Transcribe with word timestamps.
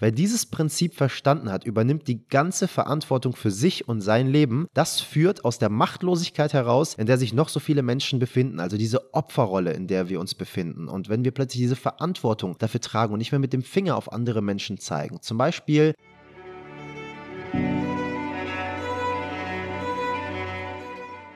Wer 0.00 0.12
dieses 0.12 0.46
Prinzip 0.46 0.94
verstanden 0.94 1.52
hat, 1.52 1.64
übernimmt 1.64 2.08
die 2.08 2.26
ganze 2.26 2.68
Verantwortung 2.68 3.36
für 3.36 3.50
sich 3.50 3.86
und 3.86 4.00
sein 4.00 4.28
Leben. 4.28 4.66
Das 4.72 5.02
führt 5.02 5.44
aus 5.44 5.58
der 5.58 5.68
Machtlosigkeit 5.68 6.54
heraus, 6.54 6.94
in 6.94 7.04
der 7.04 7.18
sich 7.18 7.34
noch 7.34 7.50
so 7.50 7.60
viele 7.60 7.82
Menschen 7.82 8.18
befinden, 8.18 8.60
also 8.60 8.78
diese 8.78 9.12
Opferrolle, 9.12 9.74
in 9.74 9.88
der 9.88 10.08
wir 10.08 10.18
uns 10.18 10.34
befinden. 10.34 10.88
Und 10.88 11.10
wenn 11.10 11.22
wir 11.22 11.32
plötzlich 11.32 11.60
diese 11.60 11.76
Verantwortung 11.76 12.56
dafür 12.58 12.80
tragen 12.80 13.12
und 13.12 13.18
nicht 13.18 13.30
mehr 13.30 13.38
mit 13.38 13.52
dem 13.52 13.62
Finger 13.62 13.94
auf 13.94 14.10
andere 14.10 14.40
Menschen 14.40 14.78
zeigen, 14.78 15.20
zum 15.20 15.36
Beispiel 15.36 15.94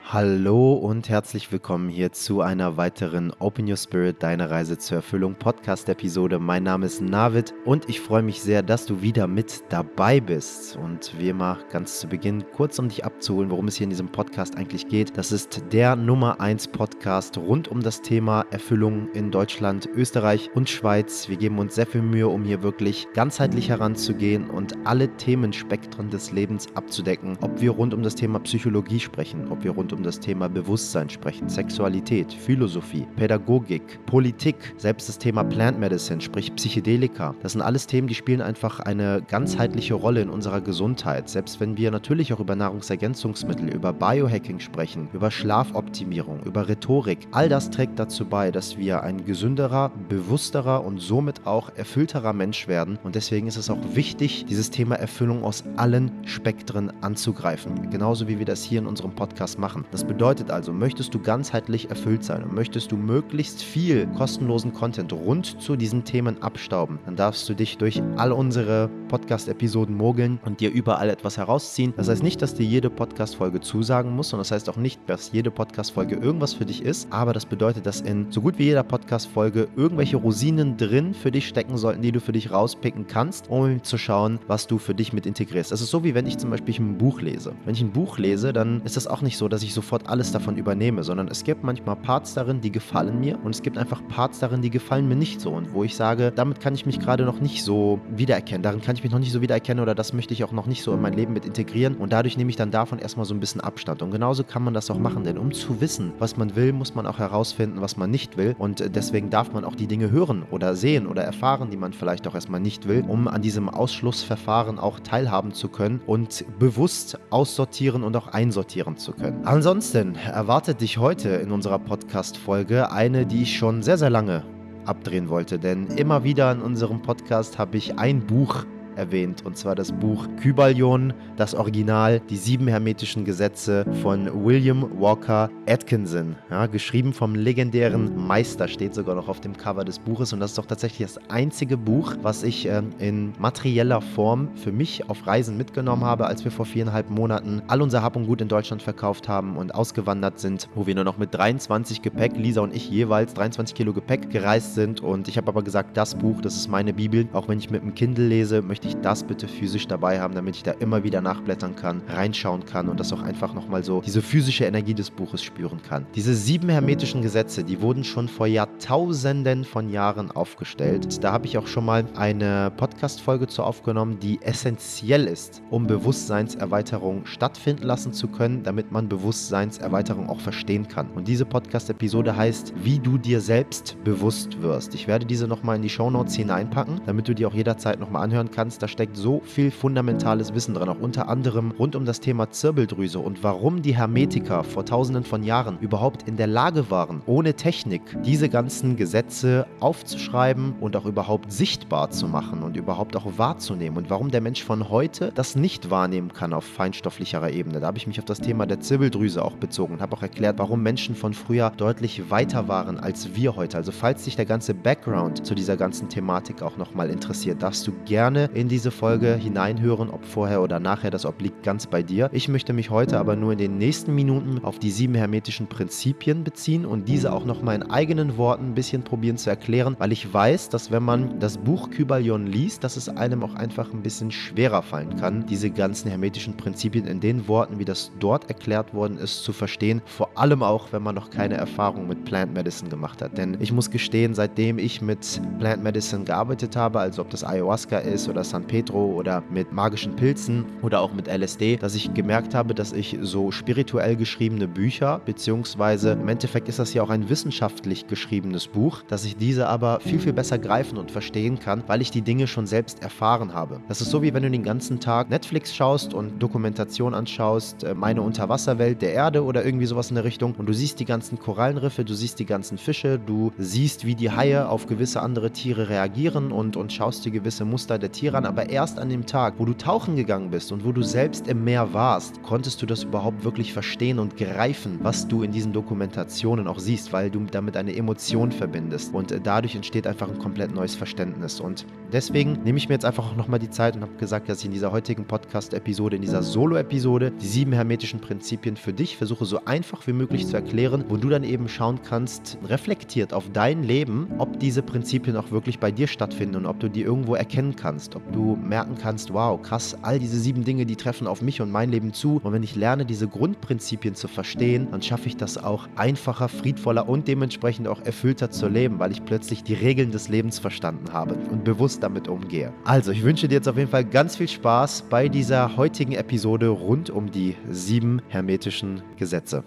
Hallo 0.07 0.73
und 0.73 1.09
herzlich 1.09 1.51
willkommen 1.51 1.89
hier 1.89 2.11
zu 2.11 2.41
einer 2.41 2.77
weiteren 2.77 3.33
Open 3.39 3.67
Your 3.67 3.75
Spirit, 3.75 4.21
deine 4.21 4.51
Reise 4.51 4.77
zur 4.77 4.97
Erfüllung 4.97 5.33
Podcast-Episode. 5.33 6.37
Mein 6.37 6.61
Name 6.61 6.85
ist 6.85 7.01
Navid 7.01 7.55
und 7.65 7.89
ich 7.89 7.99
freue 7.99 8.21
mich 8.21 8.39
sehr, 8.39 8.61
dass 8.61 8.85
du 8.85 9.01
wieder 9.01 9.25
mit 9.25 9.63
dabei 9.69 10.19
bist. 10.19 10.77
Und 10.77 11.17
wie 11.17 11.29
immer 11.29 11.57
ganz 11.71 11.99
zu 11.99 12.07
Beginn 12.07 12.43
kurz, 12.53 12.77
um 12.77 12.87
dich 12.87 13.03
abzuholen, 13.03 13.49
worum 13.49 13.67
es 13.67 13.77
hier 13.77 13.85
in 13.85 13.89
diesem 13.89 14.07
Podcast 14.07 14.55
eigentlich 14.57 14.87
geht. 14.87 15.17
Das 15.17 15.31
ist 15.31 15.63
der 15.73 15.95
Nummer 15.95 16.39
1 16.39 16.67
Podcast 16.67 17.39
rund 17.39 17.67
um 17.67 17.81
das 17.81 18.03
Thema 18.03 18.45
Erfüllung 18.51 19.09
in 19.13 19.31
Deutschland, 19.31 19.89
Österreich 19.95 20.51
und 20.53 20.69
Schweiz. 20.69 21.29
Wir 21.29 21.37
geben 21.37 21.57
uns 21.57 21.73
sehr 21.73 21.87
viel 21.87 22.03
Mühe, 22.03 22.27
um 22.27 22.43
hier 22.43 22.61
wirklich 22.61 23.07
ganzheitlich 23.15 23.69
heranzugehen 23.69 24.51
und 24.51 24.75
alle 24.85 25.07
Themenspektren 25.17 26.11
des 26.11 26.31
Lebens 26.31 26.67
abzudecken. 26.75 27.39
Ob 27.41 27.59
wir 27.59 27.71
rund 27.71 27.95
um 27.95 28.03
das 28.03 28.13
Thema 28.13 28.37
Psychologie 28.41 28.99
sprechen, 28.99 29.51
ob 29.51 29.63
wir 29.63 29.71
rund 29.71 29.94
um 29.94 29.94
das 30.03 30.19
Thema 30.19 30.47
Bewusstsein 30.49 31.09
sprechen, 31.09 31.49
Sexualität, 31.49 32.31
Philosophie, 32.33 33.07
Pädagogik, 33.15 34.05
Politik, 34.05 34.55
selbst 34.77 35.09
das 35.09 35.17
Thema 35.17 35.43
Plant 35.43 35.79
Medicine, 35.79 36.21
sprich 36.21 36.53
Psychedelika. 36.55 37.35
Das 37.41 37.53
sind 37.53 37.61
alles 37.61 37.87
Themen, 37.87 38.07
die 38.07 38.15
spielen 38.15 38.41
einfach 38.41 38.79
eine 38.79 39.21
ganzheitliche 39.27 39.93
Rolle 39.93 40.21
in 40.21 40.29
unserer 40.29 40.61
Gesundheit. 40.61 41.29
Selbst 41.29 41.59
wenn 41.59 41.77
wir 41.77 41.91
natürlich 41.91 42.33
auch 42.33 42.39
über 42.39 42.55
Nahrungsergänzungsmittel, 42.55 43.69
über 43.69 43.93
Biohacking 43.93 44.59
sprechen, 44.59 45.07
über 45.13 45.31
Schlafoptimierung, 45.31 46.41
über 46.43 46.67
Rhetorik, 46.67 47.27
all 47.31 47.49
das 47.49 47.69
trägt 47.69 47.99
dazu 47.99 48.25
bei, 48.25 48.51
dass 48.51 48.77
wir 48.77 49.03
ein 49.03 49.25
gesünderer, 49.25 49.91
bewussterer 50.09 50.83
und 50.83 50.99
somit 50.99 51.45
auch 51.45 51.69
erfüllterer 51.75 52.33
Mensch 52.33 52.67
werden. 52.67 52.99
Und 53.03 53.15
deswegen 53.15 53.47
ist 53.47 53.57
es 53.57 53.69
auch 53.69 53.79
wichtig, 53.93 54.45
dieses 54.45 54.69
Thema 54.69 54.95
Erfüllung 54.95 55.43
aus 55.43 55.63
allen 55.77 56.11
Spektren 56.25 56.91
anzugreifen. 57.01 57.89
Genauso 57.89 58.27
wie 58.27 58.39
wir 58.39 58.45
das 58.45 58.63
hier 58.63 58.79
in 58.79 58.87
unserem 58.87 59.11
Podcast 59.11 59.59
machen. 59.59 59.84
Das 59.91 60.03
bedeutet 60.03 60.51
also, 60.51 60.73
möchtest 60.73 61.13
du 61.13 61.19
ganzheitlich 61.19 61.89
erfüllt 61.89 62.23
sein 62.23 62.43
und 62.43 62.53
möchtest 62.53 62.91
du 62.91 62.97
möglichst 62.97 63.63
viel 63.63 64.07
kostenlosen 64.07 64.73
Content 64.73 65.13
rund 65.13 65.61
zu 65.61 65.75
diesen 65.75 66.03
Themen 66.03 66.41
abstauben, 66.41 66.99
dann 67.05 67.15
darfst 67.15 67.47
du 67.47 67.53
dich 67.53 67.77
durch 67.77 68.01
all 68.17 68.31
unsere 68.31 68.89
Podcast-Episoden 69.07 69.95
mogeln 69.95 70.39
und 70.45 70.59
dir 70.59 70.71
überall 70.71 71.09
etwas 71.09 71.37
herausziehen. 71.37 71.93
Das 71.95 72.09
heißt 72.09 72.23
nicht, 72.23 72.41
dass 72.41 72.55
dir 72.55 72.65
jede 72.65 72.89
Podcast-Folge 72.89 73.61
zusagen 73.61 74.15
muss 74.15 74.33
und 74.33 74.39
das 74.39 74.51
heißt 74.51 74.69
auch 74.69 74.77
nicht, 74.77 74.99
dass 75.07 75.31
jede 75.31 75.51
Podcast-Folge 75.51 76.15
irgendwas 76.15 76.53
für 76.53 76.65
dich 76.65 76.81
ist, 76.81 77.07
aber 77.11 77.33
das 77.33 77.45
bedeutet, 77.45 77.85
dass 77.85 78.01
in 78.01 78.31
so 78.31 78.41
gut 78.41 78.57
wie 78.57 78.65
jeder 78.65 78.83
Podcast-Folge 78.83 79.67
irgendwelche 79.75 80.17
Rosinen 80.17 80.77
drin 80.77 81.13
für 81.13 81.31
dich 81.31 81.47
stecken 81.47 81.77
sollten, 81.77 82.01
die 82.01 82.11
du 82.11 82.19
für 82.19 82.31
dich 82.31 82.51
rauspicken 82.51 83.07
kannst, 83.07 83.49
um 83.49 83.83
zu 83.83 83.97
schauen, 83.97 84.39
was 84.47 84.67
du 84.67 84.77
für 84.77 84.95
dich 84.95 85.13
mit 85.13 85.25
integrierst. 85.25 85.71
Das 85.71 85.81
ist 85.81 85.91
so, 85.91 86.03
wie 86.03 86.15
wenn 86.15 86.25
ich 86.25 86.37
zum 86.37 86.49
Beispiel 86.49 86.75
ein 86.79 86.97
Buch 86.97 87.21
lese. 87.21 87.53
Wenn 87.65 87.75
ich 87.75 87.81
ein 87.81 87.91
Buch 87.91 88.17
lese, 88.17 88.53
dann 88.53 88.81
ist 88.83 88.97
das 88.97 89.07
auch 89.07 89.21
nicht 89.21 89.37
so, 89.37 89.47
dass 89.47 89.63
ich 89.63 89.73
sofort 89.75 90.09
alles 90.09 90.31
davon 90.31 90.57
übernehme, 90.57 91.03
sondern 91.03 91.27
es 91.27 91.43
gibt 91.43 91.63
manchmal 91.63 91.95
Parts 91.95 92.33
darin, 92.33 92.61
die 92.61 92.71
gefallen 92.71 93.19
mir 93.19 93.37
und 93.43 93.53
es 93.53 93.61
gibt 93.61 93.77
einfach 93.77 94.01
Parts 94.07 94.39
darin, 94.39 94.61
die 94.61 94.71
gefallen 94.71 95.07
mir 95.07 95.15
nicht 95.15 95.39
so. 95.39 95.51
Und 95.51 95.73
wo 95.73 95.83
ich 95.83 95.95
sage, 95.95 96.31
damit 96.35 96.59
kann 96.59 96.73
ich 96.73 96.85
mich 96.85 96.99
gerade 96.99 97.25
noch 97.25 97.39
nicht 97.39 97.63
so 97.63 97.99
wiedererkennen, 98.09 98.63
darin 98.63 98.81
kann 98.81 98.95
ich 98.95 99.03
mich 99.03 99.11
noch 99.11 99.19
nicht 99.19 99.31
so 99.31 99.41
wiedererkennen 99.41 99.81
oder 99.81 99.93
das 99.93 100.13
möchte 100.13 100.33
ich 100.33 100.43
auch 100.43 100.51
noch 100.51 100.65
nicht 100.65 100.81
so 100.81 100.93
in 100.93 101.01
mein 101.01 101.13
Leben 101.13 101.33
mit 101.33 101.45
integrieren. 101.45 101.95
Und 101.95 102.11
dadurch 102.11 102.37
nehme 102.37 102.49
ich 102.49 102.55
dann 102.55 102.71
davon 102.71 102.99
erstmal 102.99 103.25
so 103.25 103.33
ein 103.33 103.39
bisschen 103.39 103.61
Abstand. 103.61 104.01
Und 104.01 104.11
genauso 104.11 104.43
kann 104.43 104.63
man 104.63 104.73
das 104.73 104.89
auch 104.89 104.97
machen, 104.97 105.23
denn 105.23 105.37
um 105.37 105.51
zu 105.51 105.81
wissen, 105.81 106.13
was 106.17 106.37
man 106.37 106.55
will, 106.55 106.73
muss 106.73 106.95
man 106.95 107.05
auch 107.05 107.19
herausfinden, 107.19 107.81
was 107.81 107.97
man 107.97 108.09
nicht 108.09 108.37
will. 108.37 108.55
Und 108.57 108.95
deswegen 108.95 109.29
darf 109.29 109.51
man 109.53 109.65
auch 109.65 109.75
die 109.75 109.87
Dinge 109.87 110.09
hören 110.09 110.43
oder 110.49 110.75
sehen 110.75 111.07
oder 111.07 111.23
erfahren, 111.23 111.69
die 111.69 111.77
man 111.77 111.93
vielleicht 111.93 112.27
auch 112.27 112.35
erstmal 112.35 112.59
nicht 112.59 112.87
will, 112.87 113.03
um 113.07 113.27
an 113.27 113.41
diesem 113.41 113.69
Ausschlussverfahren 113.69 114.79
auch 114.79 114.99
teilhaben 114.99 115.53
zu 115.53 115.67
können 115.67 116.01
und 116.05 116.45
bewusst 116.59 117.19
aussortieren 117.29 118.03
und 118.03 118.15
auch 118.15 118.27
einsortieren 118.27 118.97
zu 118.97 119.11
können. 119.11 119.45
Also 119.45 119.64
Ansonsten 119.65 120.13
erwartet 120.13 120.81
dich 120.81 120.99
heute 120.99 121.29
in 121.29 121.51
unserer 121.51 121.79
Podcast-Folge 121.79 122.91
eine, 122.91 123.25
die 123.25 123.41
ich 123.41 123.57
schon 123.57 123.81
sehr, 123.81 123.97
sehr 123.97 124.11
lange 124.11 124.43
abdrehen 124.85 125.27
wollte. 125.27 125.57
Denn 125.57 125.87
immer 125.87 126.23
wieder 126.23 126.51
in 126.51 126.61
unserem 126.61 127.01
Podcast 127.01 127.57
habe 127.57 127.75
ich 127.75 127.97
ein 127.97 128.27
Buch 128.27 128.63
erwähnt, 128.95 129.45
und 129.45 129.57
zwar 129.57 129.75
das 129.75 129.91
Buch 129.91 130.27
Kybalion, 130.41 131.13
das 131.37 131.53
Original, 131.53 132.21
die 132.29 132.37
sieben 132.37 132.67
hermetischen 132.67 133.25
Gesetze 133.25 133.85
von 134.01 134.45
William 134.45 134.89
Walker 134.99 135.49
Atkinson. 135.67 136.35
Ja, 136.49 136.65
geschrieben 136.67 137.13
vom 137.13 137.35
legendären 137.35 138.27
Meister, 138.27 138.67
steht 138.67 138.93
sogar 138.93 139.15
noch 139.15 139.27
auf 139.27 139.41
dem 139.41 139.55
Cover 139.57 139.83
des 139.83 139.99
Buches. 139.99 140.33
Und 140.33 140.39
das 140.39 140.51
ist 140.51 140.57
doch 140.57 140.65
tatsächlich 140.65 141.07
das 141.07 141.29
einzige 141.29 141.77
Buch, 141.77 142.15
was 142.21 142.43
ich 142.43 142.67
äh, 142.67 142.81
in 142.99 143.33
materieller 143.39 144.01
Form 144.01 144.49
für 144.55 144.71
mich 144.71 145.09
auf 145.09 145.25
Reisen 145.27 145.57
mitgenommen 145.57 146.03
habe, 146.03 146.27
als 146.27 146.43
wir 146.43 146.51
vor 146.51 146.65
viereinhalb 146.65 147.09
Monaten 147.09 147.61
all 147.67 147.81
unser 147.81 148.01
Hab 148.01 148.15
und 148.15 148.27
Gut 148.27 148.41
in 148.41 148.47
Deutschland 148.47 148.81
verkauft 148.81 149.27
haben 149.27 149.57
und 149.57 149.73
ausgewandert 149.73 150.39
sind, 150.39 150.69
wo 150.75 150.87
wir 150.87 150.95
nur 150.95 151.03
noch 151.03 151.17
mit 151.17 151.33
23 151.33 152.01
Gepäck, 152.01 152.37
Lisa 152.37 152.61
und 152.61 152.75
ich 152.75 152.89
jeweils 152.89 153.33
23 153.33 153.75
Kilo 153.75 153.93
Gepäck 153.93 154.29
gereist 154.29 154.75
sind. 154.75 155.01
Und 155.01 155.27
ich 155.27 155.37
habe 155.37 155.47
aber 155.47 155.63
gesagt, 155.63 155.97
das 155.97 156.15
Buch, 156.15 156.41
das 156.41 156.55
ist 156.55 156.67
meine 156.67 156.93
Bibel. 156.93 157.27
Auch 157.33 157.47
wenn 157.47 157.59
ich 157.59 157.69
mit 157.69 157.81
dem 157.81 157.95
Kindle 157.95 158.27
lese, 158.27 158.61
möchte 158.61 158.84
möchte 158.85 158.97
ich 158.97 159.03
das 159.03 159.23
bitte 159.23 159.47
physisch 159.47 159.87
dabei 159.87 160.19
haben, 160.19 160.35
damit 160.35 160.55
ich 160.55 160.63
da 160.63 160.71
immer 160.71 161.03
wieder 161.03 161.21
nachblättern 161.21 161.75
kann, 161.75 162.01
reinschauen 162.07 162.65
kann 162.65 162.87
und 162.87 162.99
das 162.99 163.11
auch 163.13 163.21
einfach 163.21 163.53
nochmal 163.53 163.83
so 163.83 164.01
diese 164.01 164.21
physische 164.21 164.65
Energie 164.65 164.93
des 164.93 165.09
Buches 165.09 165.43
spüren 165.43 165.81
kann. 165.81 166.05
Diese 166.13 166.35
sieben 166.35 166.69
hermetischen 166.69 167.21
Gesetze, 167.21 167.63
die 167.63 167.81
wurden 167.81 168.03
schon 168.03 168.27
vor 168.27 168.47
Jahrtausenden 168.47 169.65
von 169.65 169.89
Jahren 169.89 170.29
aufgestellt. 170.31 171.23
Da 171.23 171.31
habe 171.31 171.47
ich 171.47 171.57
auch 171.57 171.67
schon 171.67 171.85
mal 171.85 172.05
eine 172.15 172.71
Podcast-Folge 172.77 173.47
zu 173.47 173.63
aufgenommen, 173.63 174.19
die 174.19 174.39
essentiell 174.41 175.25
ist, 175.25 175.63
um 175.71 175.87
Bewusstseinserweiterung 175.87 177.25
stattfinden 177.25 177.83
lassen 177.83 178.13
zu 178.13 178.27
können, 178.27 178.63
damit 178.63 178.91
man 178.91 179.09
Bewusstseinserweiterung 179.09 180.29
auch 180.29 180.39
verstehen 180.39 180.87
kann. 180.87 181.09
Und 181.11 181.27
diese 181.27 181.45
Podcast-Episode 181.45 182.35
heißt, 182.35 182.73
wie 182.83 182.99
du 182.99 183.17
dir 183.17 183.41
selbst 183.41 183.97
bewusst 184.03 184.61
wirst. 184.61 184.93
Ich 184.93 185.07
werde 185.07 185.25
diese 185.25 185.47
nochmal 185.47 185.77
in 185.77 185.81
die 185.81 185.89
Show 185.89 186.09
Notes 186.09 186.35
hineinpacken, 186.35 187.01
damit 187.05 187.27
du 187.27 187.33
die 187.33 187.45
auch 187.45 187.53
jederzeit 187.53 187.99
nochmal 187.99 188.23
anhören 188.23 188.51
kannst 188.51 188.74
kannst, 188.75 188.83
da 188.83 188.87
steckt 188.87 189.15
so 189.15 189.41
viel 189.45 189.71
fundamentales 189.71 190.53
Wissen 190.53 190.73
drin, 190.73 190.89
auch 190.89 190.99
unter 190.99 191.29
anderem 191.29 191.71
rund 191.71 191.95
um 191.95 192.05
das 192.05 192.19
Thema 192.19 192.49
Zirbeldrüse 192.51 193.19
und 193.19 193.43
warum 193.43 193.81
die 193.81 193.95
Hermetiker 193.95 194.63
vor 194.63 194.85
tausenden 194.85 195.23
von 195.23 195.43
Jahren 195.43 195.77
überhaupt 195.79 196.27
in 196.27 196.35
der 196.37 196.47
Lage 196.47 196.89
waren, 196.91 197.21
ohne 197.25 197.53
Technik 197.53 198.01
diese 198.23 198.49
ganzen 198.49 198.97
Gesetze 198.97 199.65
aufzuschreiben 199.79 200.75
und 200.81 200.95
auch 200.95 201.05
überhaupt 201.05 201.51
sichtbar 201.51 202.09
zu 202.11 202.27
machen 202.27 202.63
und 202.63 202.75
überhaupt 202.75 203.15
auch 203.15 203.37
wahrzunehmen 203.37 203.97
und 203.97 204.09
warum 204.09 204.31
der 204.31 204.41
Mensch 204.41 204.63
von 204.63 204.89
heute 204.89 205.31
das 205.33 205.55
nicht 205.55 205.89
wahrnehmen 205.89 206.33
kann 206.33 206.53
auf 206.53 206.65
feinstofflicherer 206.65 207.51
Ebene. 207.51 207.79
Da 207.79 207.87
habe 207.87 207.97
ich 207.97 208.07
mich 208.07 208.19
auf 208.19 208.25
das 208.25 208.39
Thema 208.39 208.65
der 208.65 208.81
Zirbeldrüse 208.81 209.43
auch 209.43 209.55
bezogen 209.55 209.93
und 209.93 210.01
habe 210.01 210.15
auch 210.15 210.21
erklärt, 210.21 210.59
warum 210.59 210.83
Menschen 210.83 211.15
von 211.15 211.33
früher 211.33 211.71
deutlich 211.77 212.29
weiter 212.29 212.67
waren 212.67 212.99
als 212.99 213.35
wir 213.35 213.55
heute. 213.55 213.77
Also 213.77 213.91
falls 213.91 214.23
dich 214.25 214.35
der 214.35 214.45
ganze 214.45 214.73
Background 214.73 215.45
zu 215.45 215.55
dieser 215.55 215.77
ganzen 215.77 216.09
Thematik 216.09 216.61
auch 216.61 216.77
nochmal 216.77 217.09
interessiert, 217.09 217.61
darfst 217.61 217.85
du 217.87 217.93
gerne 218.05 218.49
in 218.53 218.64
diese 218.67 218.91
Folge 218.91 219.35
hineinhören, 219.35 220.09
ob 220.09 220.25
vorher 220.25 220.61
oder 220.61 220.79
nachher, 220.79 221.11
das 221.11 221.25
obliegt 221.25 221.63
ganz 221.63 221.87
bei 221.87 222.03
dir. 222.03 222.29
Ich 222.31 222.47
möchte 222.47 222.73
mich 222.73 222.89
heute 222.89 223.19
aber 223.19 223.35
nur 223.35 223.53
in 223.53 223.57
den 223.57 223.77
nächsten 223.77 224.13
Minuten 224.13 224.63
auf 224.63 224.79
die 224.79 224.91
sieben 224.91 225.15
hermetischen 225.15 225.67
Prinzipien 225.67 226.43
beziehen 226.43 226.85
und 226.85 227.07
diese 227.07 227.33
auch 227.33 227.45
nochmal 227.45 227.75
in 227.75 227.83
eigenen 227.83 228.37
Worten 228.37 228.67
ein 228.67 228.73
bisschen 228.73 229.03
probieren 229.03 229.37
zu 229.37 229.49
erklären, 229.49 229.95
weil 229.99 230.11
ich 230.11 230.33
weiß, 230.33 230.69
dass 230.69 230.91
wenn 230.91 231.03
man 231.03 231.39
das 231.39 231.57
Buch 231.57 231.89
Kybalion 231.89 232.47
liest, 232.47 232.83
dass 232.83 232.97
es 232.97 233.09
einem 233.09 233.43
auch 233.43 233.55
einfach 233.55 233.93
ein 233.93 234.01
bisschen 234.01 234.31
schwerer 234.31 234.81
fallen 234.81 235.15
kann, 235.15 235.45
diese 235.45 235.69
ganzen 235.69 236.09
hermetischen 236.09 236.57
Prinzipien 236.57 237.05
in 237.05 237.19
den 237.19 237.47
Worten, 237.47 237.79
wie 237.79 237.85
das 237.85 238.11
dort 238.19 238.49
erklärt 238.49 238.93
worden 238.93 239.17
ist, 239.17 239.43
zu 239.43 239.53
verstehen. 239.53 240.01
Vor 240.05 240.29
allem 240.35 240.63
auch, 240.63 240.91
wenn 240.91 241.03
man 241.03 241.15
noch 241.15 241.29
keine 241.29 241.55
Erfahrung 241.55 242.07
mit 242.07 242.25
Plant 242.25 242.53
Medicine 242.53 242.89
gemacht 242.89 243.21
hat. 243.21 243.37
Denn 243.37 243.57
ich 243.59 243.71
muss 243.71 243.89
gestehen, 243.89 244.33
seitdem 244.33 244.77
ich 244.77 245.01
mit 245.01 245.41
Plant 245.59 245.83
Medicine 245.83 246.23
gearbeitet 246.23 246.75
habe, 246.75 246.99
also 246.99 247.21
ob 247.21 247.29
das 247.29 247.43
Ayahuasca 247.43 247.99
ist 247.99 248.29
oder 248.29 248.43
San 248.55 248.67
Pedro 248.67 249.07
oder 249.07 249.43
mit 249.51 249.73
magischen 249.73 250.15
Pilzen 250.15 250.63
oder 250.81 251.01
auch 251.01 251.11
mit 251.11 251.27
LSD, 251.27 251.75
dass 251.75 251.93
ich 251.93 252.13
gemerkt 252.13 252.55
habe, 252.55 252.73
dass 252.73 252.93
ich 252.93 253.17
so 253.21 253.51
spirituell 253.51 254.15
geschriebene 254.15 254.69
Bücher, 254.69 255.19
beziehungsweise 255.25 256.13
im 256.13 256.29
Endeffekt 256.29 256.69
ist 256.69 256.79
das 256.79 256.93
ja 256.93 257.03
auch 257.03 257.09
ein 257.09 257.27
wissenschaftlich 257.27 258.07
geschriebenes 258.07 258.67
Buch, 258.67 259.03
dass 259.09 259.25
ich 259.25 259.35
diese 259.35 259.67
aber 259.67 259.99
viel, 259.99 260.19
viel 260.19 260.31
besser 260.31 260.57
greifen 260.57 260.97
und 260.97 261.11
verstehen 261.11 261.59
kann, 261.59 261.83
weil 261.87 262.01
ich 262.01 262.11
die 262.11 262.21
Dinge 262.21 262.47
schon 262.47 262.65
selbst 262.65 263.03
erfahren 263.03 263.53
habe. 263.53 263.81
Das 263.89 263.99
ist 263.99 264.09
so 264.09 264.21
wie 264.21 264.33
wenn 264.33 264.43
du 264.43 264.49
den 264.49 264.63
ganzen 264.63 265.01
Tag 265.01 265.29
Netflix 265.29 265.75
schaust 265.75 266.13
und 266.13 266.41
Dokumentation 266.41 267.13
anschaust, 267.13 267.83
äh, 267.83 267.93
meine 267.93 268.21
Unterwasserwelt 268.21 269.01
der 269.01 269.11
Erde 269.11 269.43
oder 269.43 269.65
irgendwie 269.65 269.85
sowas 269.85 270.11
in 270.11 270.15
der 270.15 270.23
Richtung 270.23 270.55
und 270.55 270.65
du 270.65 270.71
siehst 270.71 271.01
die 271.01 271.05
ganzen 271.05 271.39
Korallenriffe, 271.39 272.05
du 272.05 272.13
siehst 272.13 272.39
die 272.39 272.45
ganzen 272.45 272.77
Fische, 272.77 273.19
du 273.19 273.51
siehst, 273.57 274.05
wie 274.05 274.15
die 274.15 274.31
Haie 274.31 274.69
auf 274.69 274.87
gewisse 274.87 275.21
andere 275.21 275.51
Tiere 275.51 275.89
reagieren 275.89 276.53
und, 276.53 276.77
und 276.77 276.93
schaust 276.93 277.25
dir 277.25 277.31
gewisse 277.31 277.65
Muster 277.65 277.99
der 277.99 278.13
Tiere 278.13 278.37
an 278.37 278.44
erfahren, 278.45 278.57
aber 278.65 278.69
erst 278.69 278.99
an 278.99 279.09
dem 279.09 279.25
Tag, 279.25 279.55
wo 279.57 279.65
du 279.65 279.73
tauchen 279.73 280.15
gegangen 280.15 280.49
bist 280.49 280.71
und 280.71 280.85
wo 280.85 280.91
du 280.91 281.01
selbst 281.01 281.47
im 281.47 281.63
Meer 281.63 281.93
warst, 281.93 282.41
konntest 282.43 282.81
du 282.81 282.85
das 282.85 283.03
überhaupt 283.03 283.43
wirklich 283.43 283.73
verstehen 283.73 284.19
und 284.19 284.37
greifen, 284.37 284.99
was 285.01 285.27
du 285.27 285.43
in 285.43 285.51
diesen 285.51 285.73
Dokumentationen 285.73 286.67
auch 286.67 286.79
siehst, 286.79 287.11
weil 287.13 287.29
du 287.29 287.45
damit 287.51 287.77
eine 287.77 287.95
Emotion 287.95 288.51
verbindest. 288.51 289.13
Und 289.13 289.31
äh, 289.31 289.39
dadurch 289.41 289.75
entsteht 289.75 290.07
einfach 290.07 290.29
ein 290.29 290.39
komplett 290.39 290.73
neues 290.73 290.95
Verständnis. 290.95 291.59
Und 291.59 291.85
deswegen 292.11 292.63
nehme 292.63 292.77
ich 292.77 292.89
mir 292.89 292.95
jetzt 292.95 293.05
einfach 293.05 293.35
nochmal 293.35 293.59
die 293.59 293.69
Zeit 293.69 293.95
und 293.95 294.01
habe 294.01 294.15
gesagt, 294.17 294.49
dass 294.49 294.59
ich 294.59 294.65
in 294.65 294.71
dieser 294.71 294.91
heutigen 294.91 295.25
Podcast-Episode, 295.25 296.15
in 296.15 296.21
dieser 296.21 296.43
Solo-Episode, 296.43 297.31
die 297.31 297.47
sieben 297.47 297.73
hermetischen 297.73 298.19
Prinzipien 298.19 298.77
für 298.77 298.93
dich 298.93 299.17
versuche 299.17 299.45
so 299.45 299.65
einfach 299.65 300.05
wie 300.07 300.13
möglich 300.13 300.47
zu 300.47 300.55
erklären, 300.55 301.05
wo 301.09 301.17
du 301.17 301.29
dann 301.29 301.43
eben 301.43 301.67
schauen 301.67 301.99
kannst, 302.07 302.57
reflektiert 302.67 303.33
auf 303.33 303.45
dein 303.51 303.83
Leben, 303.83 304.27
ob 304.37 304.59
diese 304.59 304.81
Prinzipien 304.81 305.35
auch 305.37 305.51
wirklich 305.51 305.79
bei 305.79 305.91
dir 305.91 306.07
stattfinden 306.07 306.55
und 306.55 306.65
ob 306.65 306.79
du 306.79 306.89
die 306.89 307.01
irgendwo 307.01 307.35
erkennen 307.35 307.75
kannst, 307.75 308.15
ob 308.15 308.24
du 308.31 308.55
merken 308.55 308.95
kannst, 309.01 309.33
wow, 309.33 309.61
krass, 309.61 309.97
all 310.01 310.19
diese 310.19 310.39
sieben 310.39 310.63
Dinge, 310.63 310.85
die 310.85 310.95
treffen 310.95 311.27
auf 311.27 311.41
mich 311.41 311.61
und 311.61 311.71
mein 311.71 311.91
Leben 311.91 312.13
zu. 312.13 312.39
Und 312.43 312.53
wenn 312.53 312.63
ich 312.63 312.75
lerne, 312.75 313.05
diese 313.05 313.27
Grundprinzipien 313.27 314.15
zu 314.15 314.27
verstehen, 314.27 314.87
dann 314.91 315.01
schaffe 315.01 315.27
ich 315.27 315.37
das 315.37 315.57
auch 315.57 315.87
einfacher, 315.95 316.49
friedvoller 316.49 317.07
und 317.07 317.27
dementsprechend 317.27 317.87
auch 317.87 318.01
erfüllter 318.01 318.51
zu 318.51 318.67
leben, 318.67 318.99
weil 318.99 319.11
ich 319.11 319.25
plötzlich 319.25 319.63
die 319.63 319.73
Regeln 319.73 320.11
des 320.11 320.29
Lebens 320.29 320.59
verstanden 320.59 321.13
habe 321.13 321.35
und 321.51 321.63
bewusst 321.63 322.03
damit 322.03 322.27
umgehe. 322.27 322.73
Also, 322.83 323.11
ich 323.11 323.23
wünsche 323.23 323.47
dir 323.47 323.55
jetzt 323.55 323.67
auf 323.67 323.77
jeden 323.77 323.89
Fall 323.89 324.05
ganz 324.05 324.35
viel 324.35 324.47
Spaß 324.47 325.03
bei 325.09 325.29
dieser 325.29 325.77
heutigen 325.77 326.13
Episode 326.13 326.67
rund 326.67 327.09
um 327.09 327.31
die 327.31 327.55
sieben 327.69 328.21
hermetischen 328.29 329.01
Gesetze. 329.17 329.63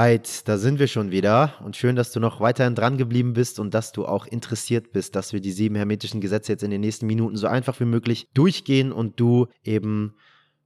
Alright, 0.00 0.48
da 0.48 0.56
sind 0.56 0.78
wir 0.78 0.86
schon 0.86 1.10
wieder. 1.10 1.56
Und 1.62 1.76
schön, 1.76 1.94
dass 1.94 2.10
du 2.10 2.20
noch 2.20 2.40
weiterhin 2.40 2.74
dran 2.74 2.96
geblieben 2.96 3.34
bist 3.34 3.60
und 3.60 3.74
dass 3.74 3.92
du 3.92 4.06
auch 4.06 4.24
interessiert 4.24 4.92
bist, 4.92 5.14
dass 5.14 5.34
wir 5.34 5.42
die 5.42 5.52
sieben 5.52 5.74
hermetischen 5.74 6.22
Gesetze 6.22 6.52
jetzt 6.52 6.62
in 6.62 6.70
den 6.70 6.80
nächsten 6.80 7.06
Minuten 7.06 7.36
so 7.36 7.46
einfach 7.46 7.78
wie 7.80 7.84
möglich 7.84 8.26
durchgehen 8.32 8.92
und 8.92 9.20
du 9.20 9.48
eben 9.62 10.14